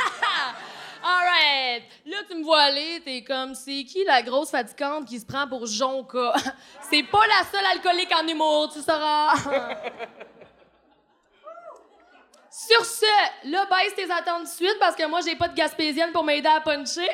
[1.03, 5.25] Alright, le tu me vois aller, t'es comme, c'est qui la grosse fatigante qui se
[5.25, 6.33] prend pour Jonka?
[6.89, 9.33] c'est pas la seule alcoolique en humour, tu sauras.
[12.49, 13.05] Sur ce,
[13.49, 16.47] là, baisse tes attentes de suite parce que moi, j'ai pas de gaspésienne pour m'aider
[16.47, 17.09] à puncher.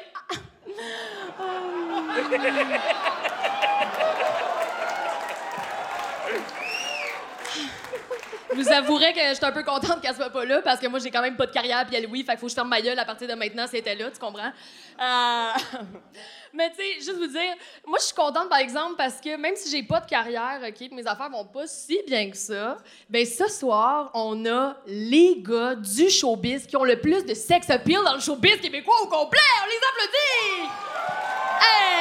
[8.52, 11.00] Je vous avouerai que j'étais un peu contente qu'elle soit pas là parce que moi,
[11.00, 12.70] j'ai quand même pas de carrière puis elle, oui, fait qu'il faut que je ferme
[12.70, 14.52] ma gueule à partir de maintenant si elle était là, tu comprends?
[15.00, 15.52] Euh,
[16.54, 19.56] Mais tu sais, juste vous dire, moi, je suis contente, par exemple, parce que même
[19.56, 22.78] si j'ai pas de carrière, OK, mes affaires vont pas si bien que ça,
[23.08, 27.70] ben ce soir, on a les gars du showbiz qui ont le plus de sex
[27.70, 29.40] appeal dans le showbiz québécois au complet.
[29.64, 30.72] On les applaudit!
[31.62, 32.00] Hey!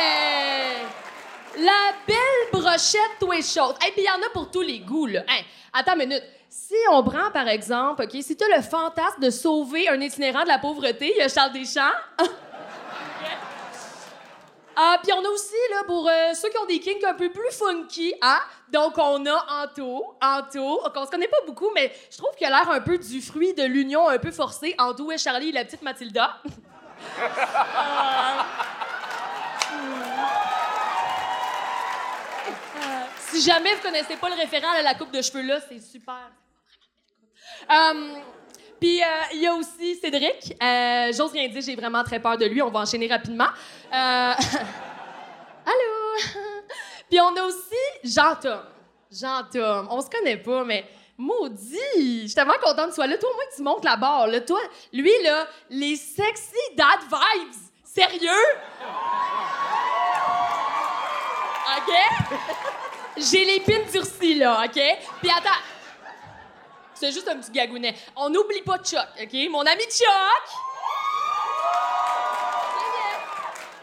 [1.58, 3.56] La belle brochette tout est.
[3.56, 5.24] Et puis il y en a pour tous les goûts, là.
[5.28, 6.22] Hey, attends une minute.
[6.50, 10.44] Si on prend, par exemple, OK, si tu as le fantasme de sauver un itinérant
[10.44, 11.82] de la pauvreté, il y a Charles Deschamps.
[14.74, 17.30] Ah, puis on a aussi, là, pour euh, ceux qui ont des kinks un peu
[17.30, 18.40] plus funky, hein?
[18.70, 20.16] Donc, on a Anto.
[20.22, 23.20] Anto, on se connaît pas beaucoup, mais je trouve qu'il a l'air un peu du
[23.20, 26.38] fruit de l'union un peu forcée entre est Charlie et la petite Mathilda.
[26.44, 27.28] Euh,
[33.30, 36.30] Si jamais vous connaissez pas le référent à la coupe de cheveux là, c'est super.
[37.70, 38.14] Euh,
[38.80, 40.54] Puis euh, il y a aussi Cédric.
[40.62, 42.62] Euh, J'ose rien dire, j'ai vraiment très peur de lui.
[42.62, 43.48] On va enchaîner rapidement.
[43.92, 44.32] Euh,
[45.66, 46.30] Allô?
[47.10, 48.60] Puis on a aussi Jean-Tom.
[49.10, 49.88] Jean-Tom.
[49.90, 50.84] On se connaît pas, mais
[51.16, 52.22] maudit!
[52.22, 53.16] Je suis tellement contente que tu sois là.
[53.18, 54.26] Toi, au moins, tu montes la barre.
[54.28, 54.40] Là.
[54.42, 54.60] Toi,
[54.92, 57.54] lui, là, les sexy dad vibes.
[57.84, 58.30] Sérieux?
[61.76, 61.94] OK?
[63.16, 64.80] J'ai les pins durcis, là, OK?
[65.20, 65.60] Puis attends.
[66.98, 67.94] C'est juste un petit gagounet.
[68.16, 69.32] On n'oublie pas Chuck, OK?
[69.50, 70.44] Mon ami Chuck!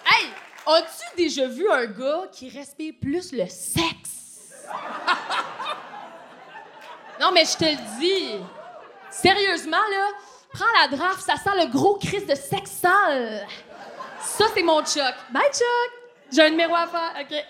[0.05, 0.29] Hey!
[0.67, 4.65] As-tu déjà vu un gars qui respire plus le sexe?
[7.21, 8.35] non, mais je te le dis.
[9.09, 10.07] Sérieusement, là,
[10.53, 13.47] prends la draft, ça sent le gros crise de sexe sale.
[14.19, 15.15] Ça, c'est mon Chuck.
[15.29, 15.91] Bye, Chuck!
[16.33, 17.45] J'ai un numéro à faire, OK?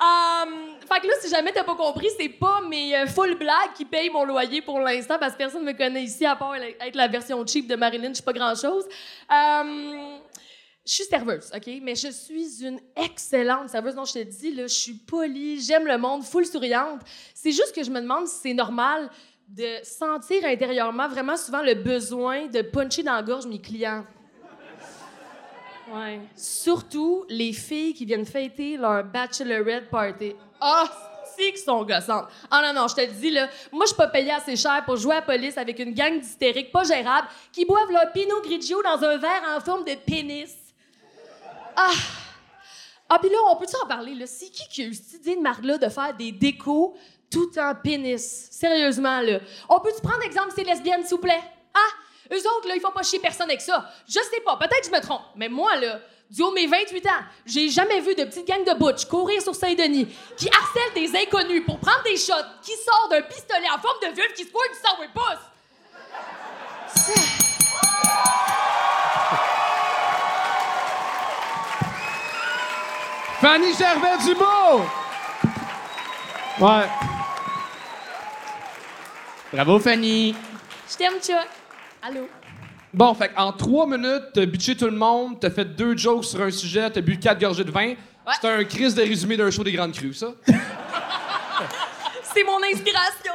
[0.00, 3.74] Um, fait que là, si jamais t'as pas compris, c'est pas mes euh, full blagues
[3.76, 6.94] qui payent mon loyer pour l'instant parce que personne me connaît ici à part être
[6.94, 8.86] la version cheap de Marilyn, je suis pas grand-chose.
[9.28, 10.20] Um,
[10.86, 11.70] je suis serveuse, OK?
[11.82, 13.94] Mais je suis une excellente serveuse.
[13.94, 17.02] Non, je te dis, là, je suis polie, j'aime le monde, full souriante.
[17.34, 19.10] C'est juste que je me demande si c'est normal
[19.48, 24.04] de sentir intérieurement vraiment souvent le besoin de puncher dans la gorge mes clients.
[26.36, 30.34] Surtout les filles qui viennent fêter leur bachelorette party.
[30.60, 30.84] Ah,
[31.36, 32.26] c'est qu'ils sont gossantes.
[32.50, 34.82] Ah non, non, je te le dis, là, moi, je suis pas payée assez cher
[34.84, 38.82] pour jouer à police avec une gang d'hystériques pas gérables qui boivent leur Pinot Grigio
[38.82, 40.54] dans un verre en forme de pénis.
[41.76, 41.90] Ah!
[43.08, 44.26] Ah, puis là, on peut-tu en parler, là?
[44.26, 46.94] C'est qui qui a eu cette de marde-là de faire des décos
[47.28, 48.48] tout en pénis?
[48.50, 49.40] Sérieusement, là.
[49.68, 51.42] On peut-tu prendre exemple ces lesbiennes, s'il vous plaît?
[51.74, 52.09] Ah!
[52.32, 53.90] Eux autres, là, ils font pas chier personne avec ça.
[54.06, 56.00] Je sais pas, peut-être que je me trompe, mais moi, là,
[56.30, 59.42] du haut de mes 28 ans, j'ai jamais vu de petite gang de butch courir
[59.42, 60.06] sur Saint-Denis
[60.36, 64.14] qui harcèlent des inconnus pour prendre des shots qui sortent d'un pistolet en forme de
[64.14, 65.50] vulve qui se du sang pouce.
[73.40, 74.86] Fanny Gervais-Dubois!
[76.60, 76.88] Ouais.
[79.52, 80.36] Bravo, Fanny.
[80.88, 81.59] Je t'aime, Chuck.
[82.02, 82.28] Allô?
[82.92, 86.40] Bon, fait en trois minutes, t'as bitché tout le monde, t'as fait deux jokes sur
[86.42, 87.94] un sujet, t'as bu quatre gorgées de vin.
[88.40, 90.28] C'est un crise de résumé d'un show des Grandes Crues, ça?
[92.32, 93.32] C'est mon inspiration.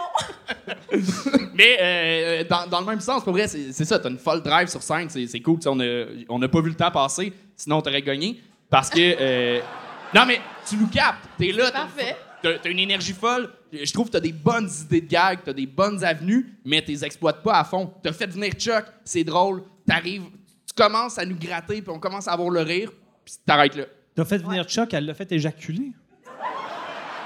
[1.54, 4.42] Mais euh, dans, dans le même sens, pour vrai, c'est c'est ça, t'as une folle
[4.42, 5.58] drive sur scène, c'est c'est cool.
[5.60, 8.42] tu sais, On a, on a pas vu le temps passer, sinon t'aurais gagné.
[8.70, 9.00] Parce que.
[9.20, 9.60] euh,
[10.16, 12.16] non, mais tu nous captes, t'es là, Parfait.
[12.62, 13.50] T'as une énergie folle.
[13.72, 17.04] Je trouve que t'as des bonnes idées de gag, t'as des bonnes avenues, mais t'es
[17.04, 17.92] exploites pas à fond.
[18.04, 19.64] T'as fait venir Chuck, c'est drôle.
[19.88, 20.24] T'arrives,
[20.68, 22.92] tu commences à nous gratter, puis on commence à avoir le rire,
[23.24, 23.86] puis t'arrêtes là.
[24.16, 25.92] T'as fait venir Chuck, elle l'a fait éjaculer?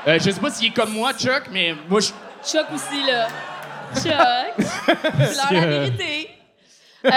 [0.07, 2.07] Euh, je sais pas s'il est comme moi, Chuck, mais moi, je.
[2.43, 3.27] Chuck aussi, là.
[3.95, 4.65] Chuck.
[5.19, 6.18] C'est leur la vérité.
[7.05, 7.09] Euh,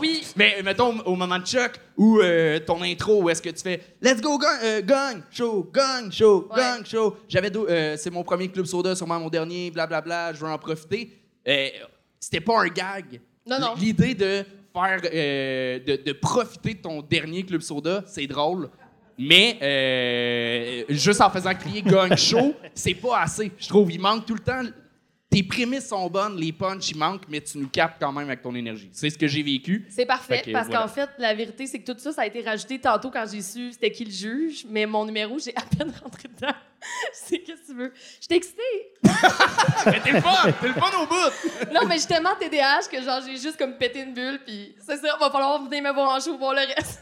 [0.00, 0.24] oui.
[0.36, 3.80] Mais mettons au moment de Chuck ou euh, ton intro où est-ce que tu fais
[4.02, 6.56] Let's go gang, euh, gang show, gang show, Ouais.
[6.60, 7.16] gang show.
[7.28, 10.32] J'avais euh, c'est mon premier club soda, sûrement mon dernier, blablabla.
[10.32, 11.12] je veux en profiter.
[11.46, 11.68] Euh,
[12.18, 13.20] C'était pas un gag.
[13.46, 13.74] Non, non.
[13.78, 18.68] L'idée de faire, euh, de, de profiter de ton dernier club soda, c'est drôle.
[19.20, 23.50] Mais euh, juste en faisant crier gang show, c'est pas assez.
[23.58, 24.62] Je trouve il manque tout le temps.
[25.30, 28.40] T'es prémices sont bonnes, les punchs, ils manquent, mais tu nous captes quand même avec
[28.40, 28.88] ton énergie.
[28.92, 29.86] C'est ce que j'ai vécu.
[29.90, 30.82] C'est parfait, que, parce voilà.
[30.82, 33.42] qu'en fait, la vérité, c'est que tout ça, ça a été rajouté tantôt quand j'ai
[33.42, 36.54] su c'était qui le juge, mais mon numéro, j'ai à peine rentré dedans.
[37.12, 37.92] c'est qu'est-ce que tu veux.
[38.20, 38.92] J'étais excitée.
[39.86, 40.52] Mais t'es le fun!
[40.60, 41.14] T'es le fun au bout!
[41.72, 44.96] Non, mais j'ai tellement TDAH que genre, j'ai juste comme pété une bulle, puis c'est
[44.96, 47.00] ça, va falloir venir me voir en show pour le reste.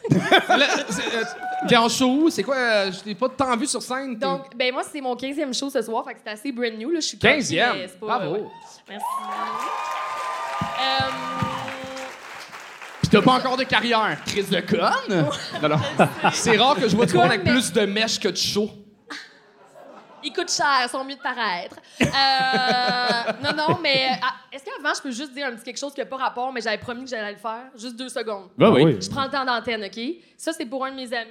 [0.90, 2.28] C'est, euh, en show?
[2.30, 2.56] C'est quoi?
[2.56, 4.16] euh, Je t'ai pas tant vu sur scène.
[4.16, 6.90] Donc, ben moi, c'est mon 15e show ce soir, fait que c'est assez brand new,
[6.90, 7.00] là.
[7.00, 7.40] Je suis 15e?
[7.40, 8.32] coquille, mais c'est pas- Bravo.
[8.32, 8.44] ouais.
[8.88, 9.04] Merci.
[13.02, 14.16] Pis t'as pas encore de carrière.
[14.26, 15.26] Crise de conne?
[16.32, 18.68] C'est rare que je vois du monde avec plus de mèches que de show.
[20.26, 21.76] Ils coûtent cher, ils sont mieux de paraître.
[22.00, 25.94] Euh, non, non, mais ah, est-ce qu'avant, je peux juste dire un petit quelque chose
[25.94, 27.70] qui n'a pas rapport, mais j'avais promis que j'allais le faire?
[27.76, 28.48] Juste deux secondes.
[28.58, 29.00] Ben oui.
[29.00, 30.00] Je prends le temps d'antenne, OK?
[30.36, 31.30] Ça, c'est pour un de mes amis.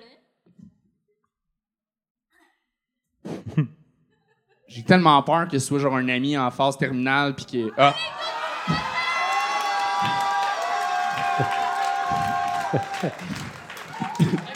[4.69, 7.69] J'ai tellement peur que ce soit genre un ami en phase terminale pis que.
[7.77, 7.93] Ah!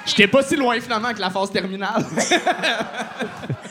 [0.05, 2.05] J'étais pas si loin finalement que la phase terminale.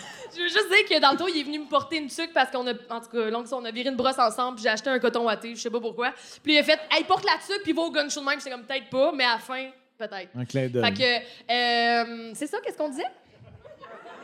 [0.49, 2.33] Je veux juste dire que dans le tour, il est venu me porter une tuque
[2.33, 4.89] parce qu'on a, en tout cas, on a viré une brosse ensemble, puis j'ai acheté
[4.91, 6.13] un coton watté, je sais pas pourquoi.
[6.43, 8.39] Puis il a fait, hey, porte la tuque, puis va au gun show de même.
[8.39, 9.67] J'étais comme, peut-être pas, mais à la fin,
[9.99, 10.29] peut-être.
[10.39, 10.85] Un clin d'œil.
[10.85, 13.05] Fait que, euh, c'est ça, qu'est-ce qu'on disait?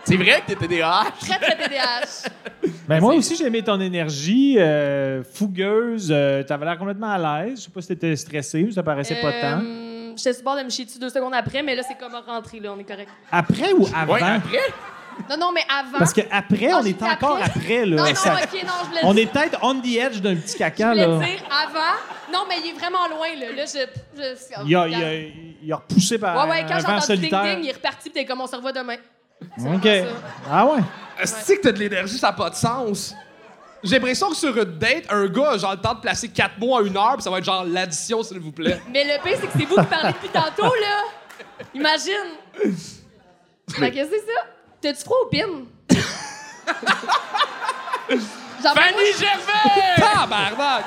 [0.07, 1.18] C'est vrai que t'étais des haches.
[1.20, 2.29] Très, très TDAH.
[2.87, 6.09] Ben, moi aussi, j'ai aimé ton énergie euh, fougueuse.
[6.11, 7.61] euh, T'avais l'air complètement à l'aise.
[7.61, 9.61] Je sais pas si t'étais stressé ou ça paraissait pas tant.
[9.64, 11.97] Euh, J'étais sur le bord de me chier dessus deux secondes après, mais là, c'est
[11.97, 13.09] comme rentrer, là, on est correct.
[13.33, 14.12] Après ou avant?
[14.12, 14.59] Ouais, après?
[15.31, 15.99] Non, non, mais avant.
[15.99, 17.45] Parce qu'après, on est encore après.
[17.61, 17.87] après.
[17.87, 17.97] là.
[17.97, 20.35] Non, non, Ça- ok, non, je voulais on dire- est peut-être on the edge d'un
[20.37, 20.91] petit Je caca.
[20.91, 21.19] voulais Là.
[21.19, 22.33] dire avant.
[22.33, 23.53] Non, mais il est vraiment loin, là.
[23.57, 23.79] Là, je.
[24.21, 25.15] je Il, a, il, a,
[25.62, 27.45] il a repoussé par Ouais, ouais, quand un j'ai vent entendu ding solitaire.
[27.57, 28.97] ding, il est reparti, puis t'es comme on se revoit demain.
[29.59, 29.89] OK.
[30.51, 30.81] Ah ouais?
[31.21, 33.15] Est-ce que t'as de l'énergie, ça n'a pas de sens?
[33.83, 36.59] J'ai l'impression que sur une date, un gars a genre le temps de placer 4
[36.59, 38.81] mots à une heure, puis ça va être genre l'addition, s'il vous plaît.
[38.91, 41.03] Mais le pire, c'est que c'est vous qui parlez depuis tantôt, là.
[41.75, 42.12] Imagine.
[43.71, 44.41] Fait que c'est ça.
[44.85, 45.64] T'as-tu froid au pin?
[48.61, 49.97] Fanny Gervais!
[49.97, 50.85] Tabarnak!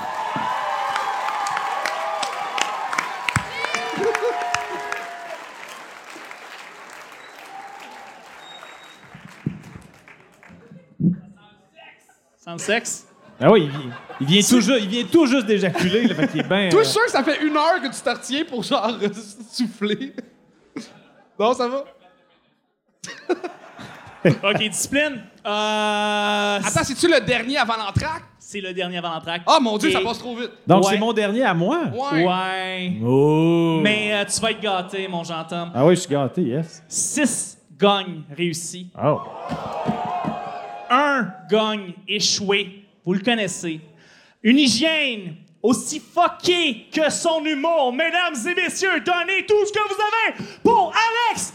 [12.37, 13.07] Sans le sexe?
[13.39, 13.91] Ah oui, il vient,
[14.21, 16.03] il vient tout juste, il vient tout juste d'éjaculer.
[16.03, 16.69] là, Fait qu'il est bien.
[16.69, 18.61] Toi, euh, je suis sûr que ça fait une heure que tu te retiens pour
[18.61, 18.95] genre
[19.51, 20.13] souffler.
[21.39, 21.83] Non, ça va?
[24.43, 25.21] OK, discipline.
[25.45, 28.23] Euh, Attends, c'est-tu le dernier avant l'entraque?
[28.39, 29.41] c'est le dernier avant l'entraque.
[29.45, 30.51] Ah, mon Dieu, Et- ça passe trop vite.
[30.65, 30.91] Donc, Ouais.
[30.93, 31.81] c'est mon dernier à moi?
[31.93, 32.25] Ouais.
[32.25, 32.93] Ouais.
[33.05, 33.81] Oh!
[33.83, 35.71] Mais euh, tu vas être gâté, mon Jean-Tom.
[35.75, 36.81] Ah oui, je suis gâté, yes.
[36.87, 38.89] Six gagnes réussis.
[39.03, 39.19] Oh.
[40.89, 42.85] Un gagne échoué.
[43.05, 43.81] Vous le connaissez.
[44.43, 47.91] Une hygiène aussi fuckée que son humour.
[47.91, 49.95] Mesdames et messieurs, donnez tout ce que vous
[50.39, 50.93] avez pour
[51.29, 51.53] Alex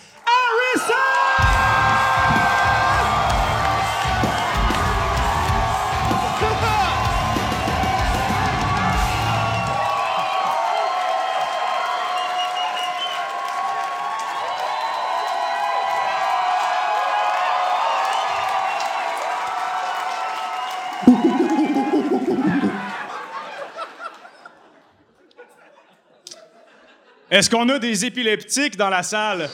[27.43, 29.51] Est-ce qu'on a des épileptiques dans la salle?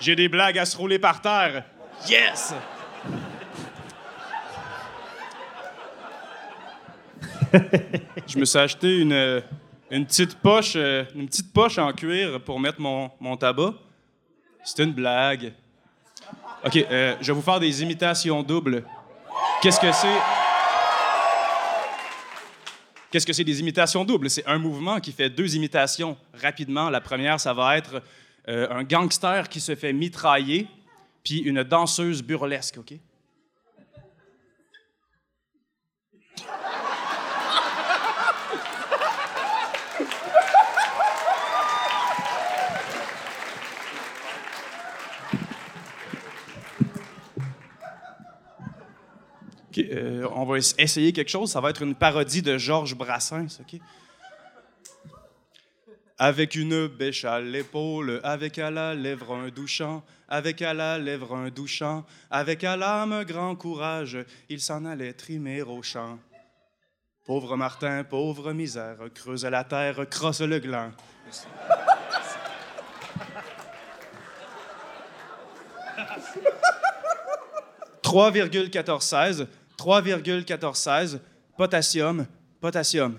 [0.00, 1.64] J'ai des blagues à se rouler par terre.
[2.08, 2.54] Yes!
[8.26, 9.42] Je me suis acheté une, euh,
[9.90, 13.74] petite poche, euh, une petite poche en cuir pour mettre mon, mon tabac.
[14.64, 15.52] C'est une blague.
[16.64, 18.82] OK, euh, je vais vous faire des imitations doubles.
[19.60, 20.37] Qu'est-ce que c'est?
[23.10, 24.28] Qu'est-ce que c'est des imitations doubles?
[24.28, 26.90] C'est un mouvement qui fait deux imitations rapidement.
[26.90, 28.02] La première, ça va être
[28.48, 30.66] euh, un gangster qui se fait mitrailler,
[31.24, 32.94] puis une danseuse burlesque, OK?
[49.92, 51.50] Euh, on va es- essayer quelque chose.
[51.50, 53.80] Ça va être une parodie de Georges Brassens, OK?
[56.20, 61.36] Avec une bêche à l'épaule, avec à la lèvre un douchant, avec à la lèvre
[61.36, 64.18] un douchant, avec à l'âme grand courage,
[64.48, 66.18] il s'en allait trimer au champ.
[67.24, 70.90] Pauvre Martin, pauvre misère, creuse la terre, crosse le gland.
[78.02, 79.46] «3,1416.
[79.78, 81.20] 3,1416.
[81.56, 82.26] Potassium,
[82.60, 83.18] potassium.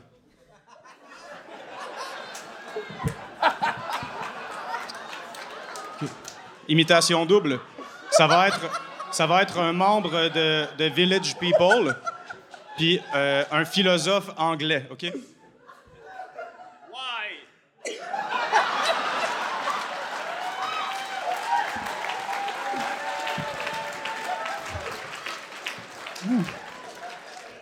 [6.68, 7.60] Imitation double.
[8.12, 11.96] Ça va être, un membre de, de Village People,
[12.78, 15.12] puis euh, un philosophe anglais, OK?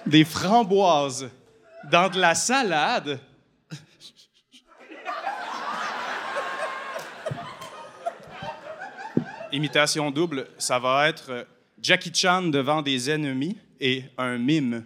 [0.08, 1.30] Des framboises
[1.91, 3.20] dans de la salade.
[9.51, 11.45] Imitation double, ça va être
[11.82, 14.86] Jackie Chan devant des ennemis et un mime.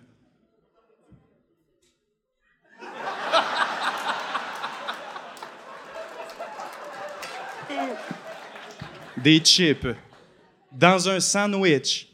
[9.17, 9.87] Des chips
[10.71, 12.10] dans un sandwich.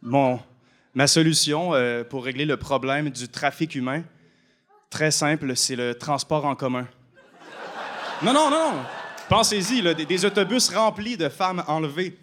[0.00, 0.38] Mon,
[0.94, 4.04] ma solution euh, pour régler le problème du trafic humain,
[4.90, 6.86] très simple, c'est le transport en commun.
[8.22, 8.72] Non, non, non.
[9.28, 12.16] Pensez-y, des autobus remplis de femmes enlevées.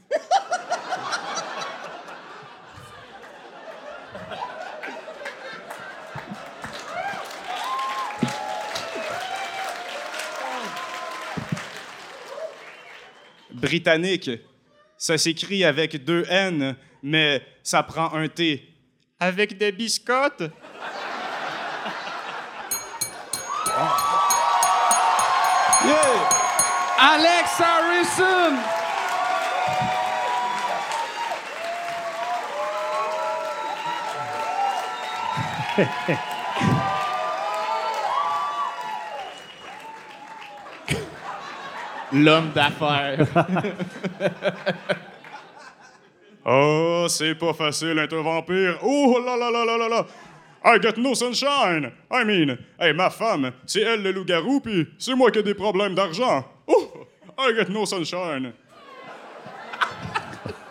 [13.52, 14.30] Britannique.
[14.98, 18.74] Ça s'écrit avec deux N, mais ça prend un T.
[19.20, 20.44] Avec des biscottes?
[26.98, 28.56] Alex Harrison!
[42.16, 43.28] L'homme d'affaires.
[46.48, 48.78] Oh, c'est pas facile être un vampire.
[48.84, 50.06] Oh là là là là là là.
[50.64, 51.92] I get no sunshine.
[52.12, 55.56] I mean, hey, ma femme, c'est elle le loup-garou, puis c'est moi qui ai des
[55.56, 56.46] problèmes d'argent.
[56.68, 57.08] Oh,
[57.40, 58.54] I get no sunshine.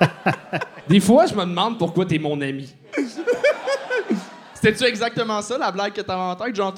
[0.88, 2.72] Des fois, je me demande pourquoi t'es mon ami.
[4.55, 6.72] C'était-tu exactement ça, la blague que t'avais en tête, jean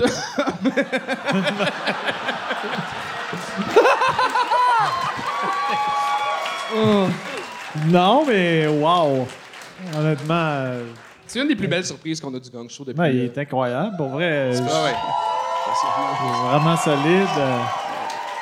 [6.75, 7.07] Oh.
[7.89, 9.27] Non, mais wow!
[9.97, 10.85] Honnêtement, euh,
[11.27, 12.99] C'est une des plus belles surprises qu'on a du gang show depuis.
[13.01, 13.97] ouais, il euh, est incroyable.
[13.97, 14.95] Pour vrai, euh, Ah ouais.
[15.67, 17.29] je- vraiment solide.
[17.39, 17.59] euh.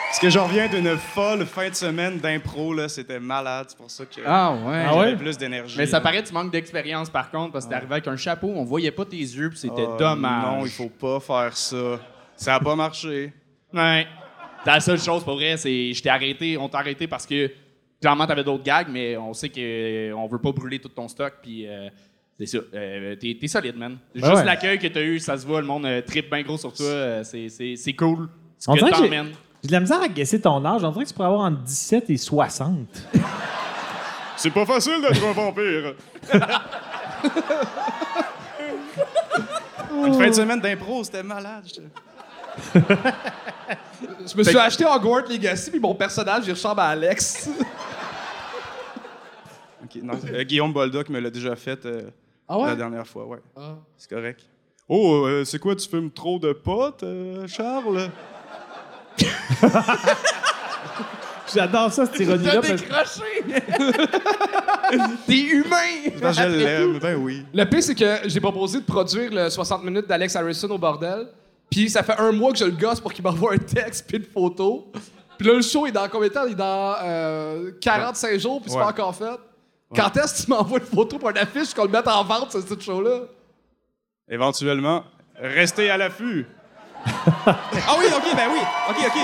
[0.06, 2.88] Parce que j'en reviens d'une folle fin de semaine d'impro, là.
[2.88, 4.84] C'était malade, c'est pour ça que Ah ouais.
[4.94, 5.76] j'avais plus d'énergie.
[5.76, 8.16] Mais ça paraît que tu manques d'expérience par contre, parce que t'es arrivé avec un
[8.16, 10.44] chapeau, on voyait pas tes yeux, puis c'était Ah, dommage.
[10.58, 11.98] Non, il faut pas faire ça.
[12.36, 13.32] Ça a pas marché.
[13.72, 14.06] Ouais.
[14.64, 17.50] La seule chose pour vrai, c'est je t'ai arrêté, on t'a arrêté parce que
[18.04, 21.08] clairement t'avais d'autres gags, mais on sait que euh, on veut pas brûler tout ton
[21.08, 21.88] stock, puis euh,
[22.38, 22.58] c'est ça.
[22.74, 23.96] Euh, t'es, t'es solide, man.
[24.14, 24.44] Juste ouais.
[24.44, 27.24] l'accueil que t'as eu, ça se voit, le monde euh, tripe bien gros sur toi,
[27.24, 28.28] c'est, c'est, c'est cool.
[28.58, 29.32] Ce On que dirait que j'ai t'emmènes.
[29.62, 30.84] j'ai de la misère à guesser ton âge.
[30.84, 32.76] On dirait que tu pourrais avoir entre 17 et 60.
[34.36, 35.94] C'est pas facile d'être un vampire.
[40.06, 41.64] Une fin de semaine d'impro, c'était malade.
[44.26, 47.48] Je me suis acheté Hogwarts Legacy, puis mon personnage, il ressemble à Alex.
[49.84, 52.08] Ok, non, euh, Guillaume Boldoc me l'a déjà fait euh,
[52.48, 52.68] Ah ouais?
[52.68, 53.38] la dernière fois, ouais.
[53.98, 54.40] C'est correct.
[54.88, 58.08] Oh, euh, c'est quoi, tu fumes trop de potes, euh, Charles?
[61.54, 62.60] J'adore ça, cette ironie-là.
[62.62, 63.44] T'as décroché!
[65.26, 66.10] T'es humain!
[66.20, 67.44] Que je l'aime, ben oui.
[67.52, 71.28] Le pire, c'est que j'ai proposé de produire le 60 minutes d'Alex Harrison au bordel.
[71.74, 74.18] Puis ça fait un mois que je le gosse pour qu'il m'envoie un texte puis
[74.18, 74.92] une photo.
[75.36, 76.44] Puis là, le show est dans combien de temps?
[76.46, 78.82] Il est dans euh, 45 jours, puis c'est Ouais.
[78.84, 79.40] pas encore fait.
[79.92, 82.52] Quand est-ce que tu m'envoies une photo pour une affiche qu'on le mette en vente,
[82.52, 83.22] ce ce show-là?
[84.30, 85.02] Éventuellement,
[85.36, 86.46] restez à l'affût.
[87.06, 88.60] ah oui, ok, ben oui.
[88.90, 89.22] Ok, ok.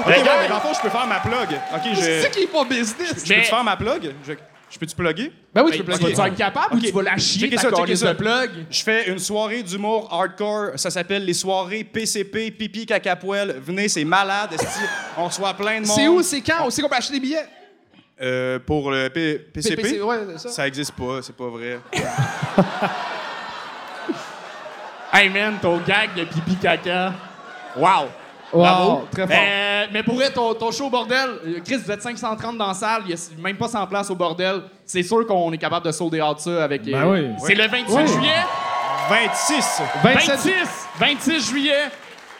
[0.00, 1.60] Ok, ouais, mais dans le fond, je peux faire ma plug.
[1.74, 2.00] Ok, je.
[2.00, 3.22] C'est ça qui est pas business!
[3.26, 4.14] Je peux-tu faire ma plug?
[4.26, 4.32] Je,
[4.70, 5.32] je peux-tu plugger?
[5.52, 6.14] Ben oui, tu peux Tu plugger.
[6.14, 8.12] vas être capable ou tu vas la chier ta ça, checkez calice ça.
[8.14, 8.50] de plug?
[8.70, 10.70] Je fais une soirée d'humour hardcore.
[10.76, 13.60] Ça s'appelle les soirées PCP, pipi cacapoel.
[13.62, 14.50] Venez, c'est malade.
[15.18, 15.96] On reçoit plein de monde.
[15.96, 16.22] C'est où?
[16.22, 16.66] C'est quand?
[16.66, 17.46] Où c'est qu'on peut acheter des billets?
[18.22, 19.76] Euh, pour le P- PCP?
[19.76, 20.48] PPC, ouais, c'est ça.
[20.50, 21.80] Ça existe pas, c'est pas vrai.
[25.12, 27.12] Hey man, ton gag de pipi caca.
[27.76, 28.08] Wow!
[28.52, 29.08] Wow, Bravo.
[29.12, 29.36] très fort.
[29.36, 32.74] Mais, mais pour vrai, ton, ton show au bordel, Chris, vous êtes 530 dans la
[32.74, 34.62] salle, il y a même pas 100 places au bordel.
[34.84, 36.82] C'est sûr qu'on est capable de solder out ça avec.
[36.84, 37.34] Ben euh, oui.
[37.46, 38.06] C'est le 28 Oui.
[38.08, 38.44] juillet.
[39.08, 39.82] 26!
[40.02, 40.52] 26!
[40.98, 41.84] 26 juillet.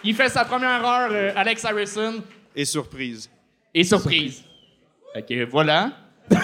[0.02, 2.14] Il fait sa première heure, euh, Alex Harrison.
[2.56, 3.30] Et surprise.
[3.74, 4.42] Et surprise.
[5.28, 5.90] Que voilà.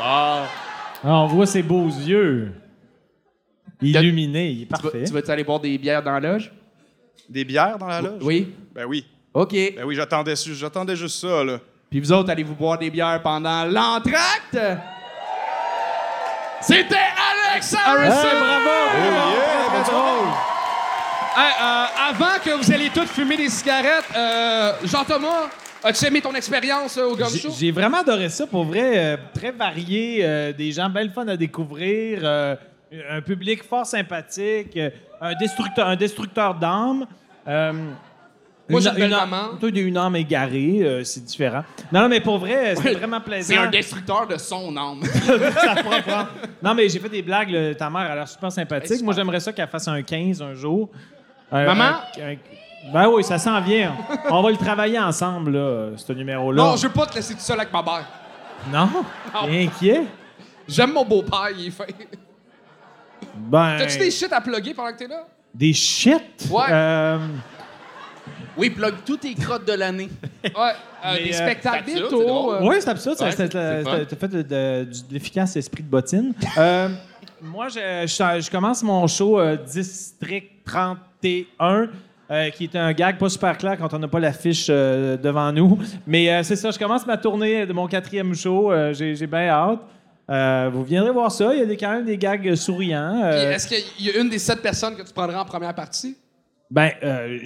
[0.00, 0.46] Ah,
[1.02, 2.52] on voit ses beaux yeux.
[3.82, 5.04] Illuminés, il est parfait.
[5.04, 6.50] Tu vas-tu aller boire des bières dans la loge?
[7.28, 8.22] Des bières dans la loge?
[8.22, 8.54] Oui.
[8.74, 9.04] Ben oui.
[9.32, 9.52] OK.
[9.52, 11.58] Ben oui, j'attendais, j'attendais juste ça, là.
[11.90, 14.58] Puis vous autres, allez-vous boire des bières pendant l'entracte?
[16.60, 18.16] C'était Alex Harrison!
[18.16, 18.70] Hey, bravo!
[21.36, 25.48] Hey, euh, avant que vous alliez tous fumer des cigarettes, euh, Jean-Thomas,
[25.82, 27.50] as-tu aimé ton expérience euh, au Gun J'ai- Show?
[27.58, 28.92] J'ai vraiment adoré ça, pour vrai.
[28.96, 32.54] euh, très varié, euh, des gens bien le fun à découvrir, euh,
[33.10, 37.06] un public fort sympathique, euh, un destructeur, un destructeur d'âmes.
[38.68, 39.48] Euh, Moi, j'ai une belle âme- maman.
[39.60, 41.62] Toi, une âme égarée, euh, c'est différent.
[41.92, 43.54] Non, non, mais pour vrai, c'était vraiment plaisant.
[43.54, 45.02] C'est un destructeur de son âme.
[45.04, 46.26] Ça prend.
[46.62, 47.50] Non, mais j'ai fait des blagues.
[47.50, 49.02] là, ta mère a l'air super sympathique.
[49.02, 50.88] Moi, j'aimerais ça qu'elle fasse un 15 un jour.
[51.52, 51.84] Un- Maman?
[52.18, 52.36] un- un-
[52.92, 53.94] ben oui, ça s'en vient.
[54.30, 56.62] On va le travailler ensemble, là, ce numéro-là.
[56.62, 58.04] Non, je veux pas te laisser tout seul avec ma mère.
[58.72, 58.88] Non?
[59.46, 60.02] T'es inquiet?
[60.68, 61.84] J'aime mon beau-père, il est fin.
[63.36, 63.76] Ben.
[63.78, 65.24] T'as-tu des shit à plugger pendant que t'es là?
[65.54, 66.48] Des shit?
[66.50, 66.62] Ouais.
[66.70, 67.18] Euh,
[68.56, 70.08] Oui, plug tous tes crottes de l'année.
[70.44, 70.50] Ouais.
[71.04, 72.28] euh, Mais, des euh, spectacles c'est absurde, c'est bientôt.
[72.28, 72.54] drôle.
[72.54, 72.68] euh?
[72.68, 73.16] Oui, c'est absurde.
[73.20, 76.32] Ouais, c'est- T'as fait de, de- du- de l'efficace esprit de bottine.
[76.58, 76.88] Euh,
[77.42, 81.88] moi, je, je- je commence mon show euh, District 31.
[82.30, 85.52] euh, qui est un gag pas super clair quand on n'a pas l'affiche euh, devant
[85.52, 85.78] nous.
[86.06, 88.72] Mais euh, c'est ça, je commence ma tournée de mon quatrième show.
[88.72, 89.80] euh, J'ai j'ai bien hâte.
[90.30, 91.52] Euh, vous viendrez voir ça.
[91.52, 93.20] Il y a des, quand même des gags souriants.
[93.24, 96.16] Euh, Est-ce qu'il y a une des sept personnes que tu prendrais en première partie?
[96.74, 97.38] Ben, euh,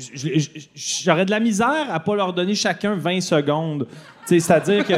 [0.74, 3.87] j'aurais de la misère à pas leur donner chacun 20 secondes.
[4.24, 4.95] C'est-à-dire que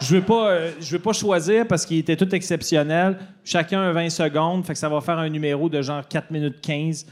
[0.00, 3.18] je veux pas, euh, je veux pas choisir parce qu'ils étaient tous exceptionnels.
[3.44, 6.60] Chacun a 20 secondes, fait que ça va faire un numéro de genre 4 minutes
[6.60, 7.06] 15,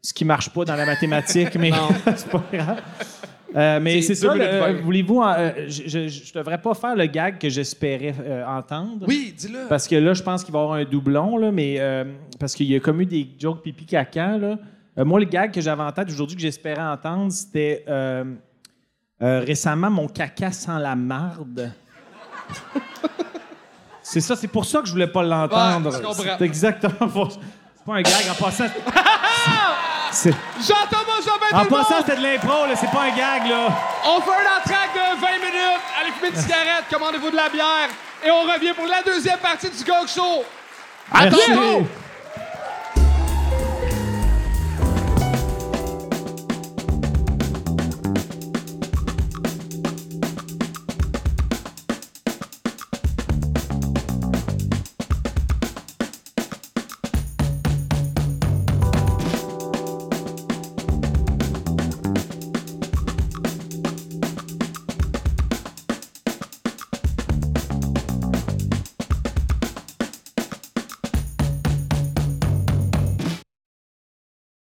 [0.00, 1.72] ce qui marche pas dans la mathématique, mais
[2.16, 2.80] c'est pas grave.
[3.54, 4.34] Euh, mais C'est ça,
[4.82, 5.22] voulez-vous...
[5.68, 9.06] je, je devrais pas faire le gag que j'espérais euh, entendre.
[9.06, 9.68] Oui, dis-le.
[9.68, 12.04] Parce que là, je pense qu'il va y avoir un doublon, là, mais euh,
[12.38, 14.36] parce qu'il y a comme eu des jokes pipi caca.
[14.36, 14.58] Là.
[14.98, 18.24] Euh, moi, le gag que j'avais en tête aujourd'hui que j'espérais entendre, c'était euh,
[19.22, 21.72] euh, récemment mon caca sans la marde.
[24.02, 25.90] c'est ça, c'est pour ça que je voulais pas l'entendre.
[25.90, 26.36] Ouais, je comprends.
[26.38, 28.64] c'est exactement pour C'est pas un gag en passant.
[30.10, 33.68] c'est- Jean-Thomas Jobin, En passant, c'était de l'impro, là, c'est pas un gag, là.
[34.04, 35.84] On fait un entraque de 20 minutes.
[36.00, 37.88] Allez fumer une cigarette, commandez-vous de la bière.
[38.26, 40.42] Et on revient pour la deuxième partie du Gog Show.
[41.12, 41.86] Tantôt!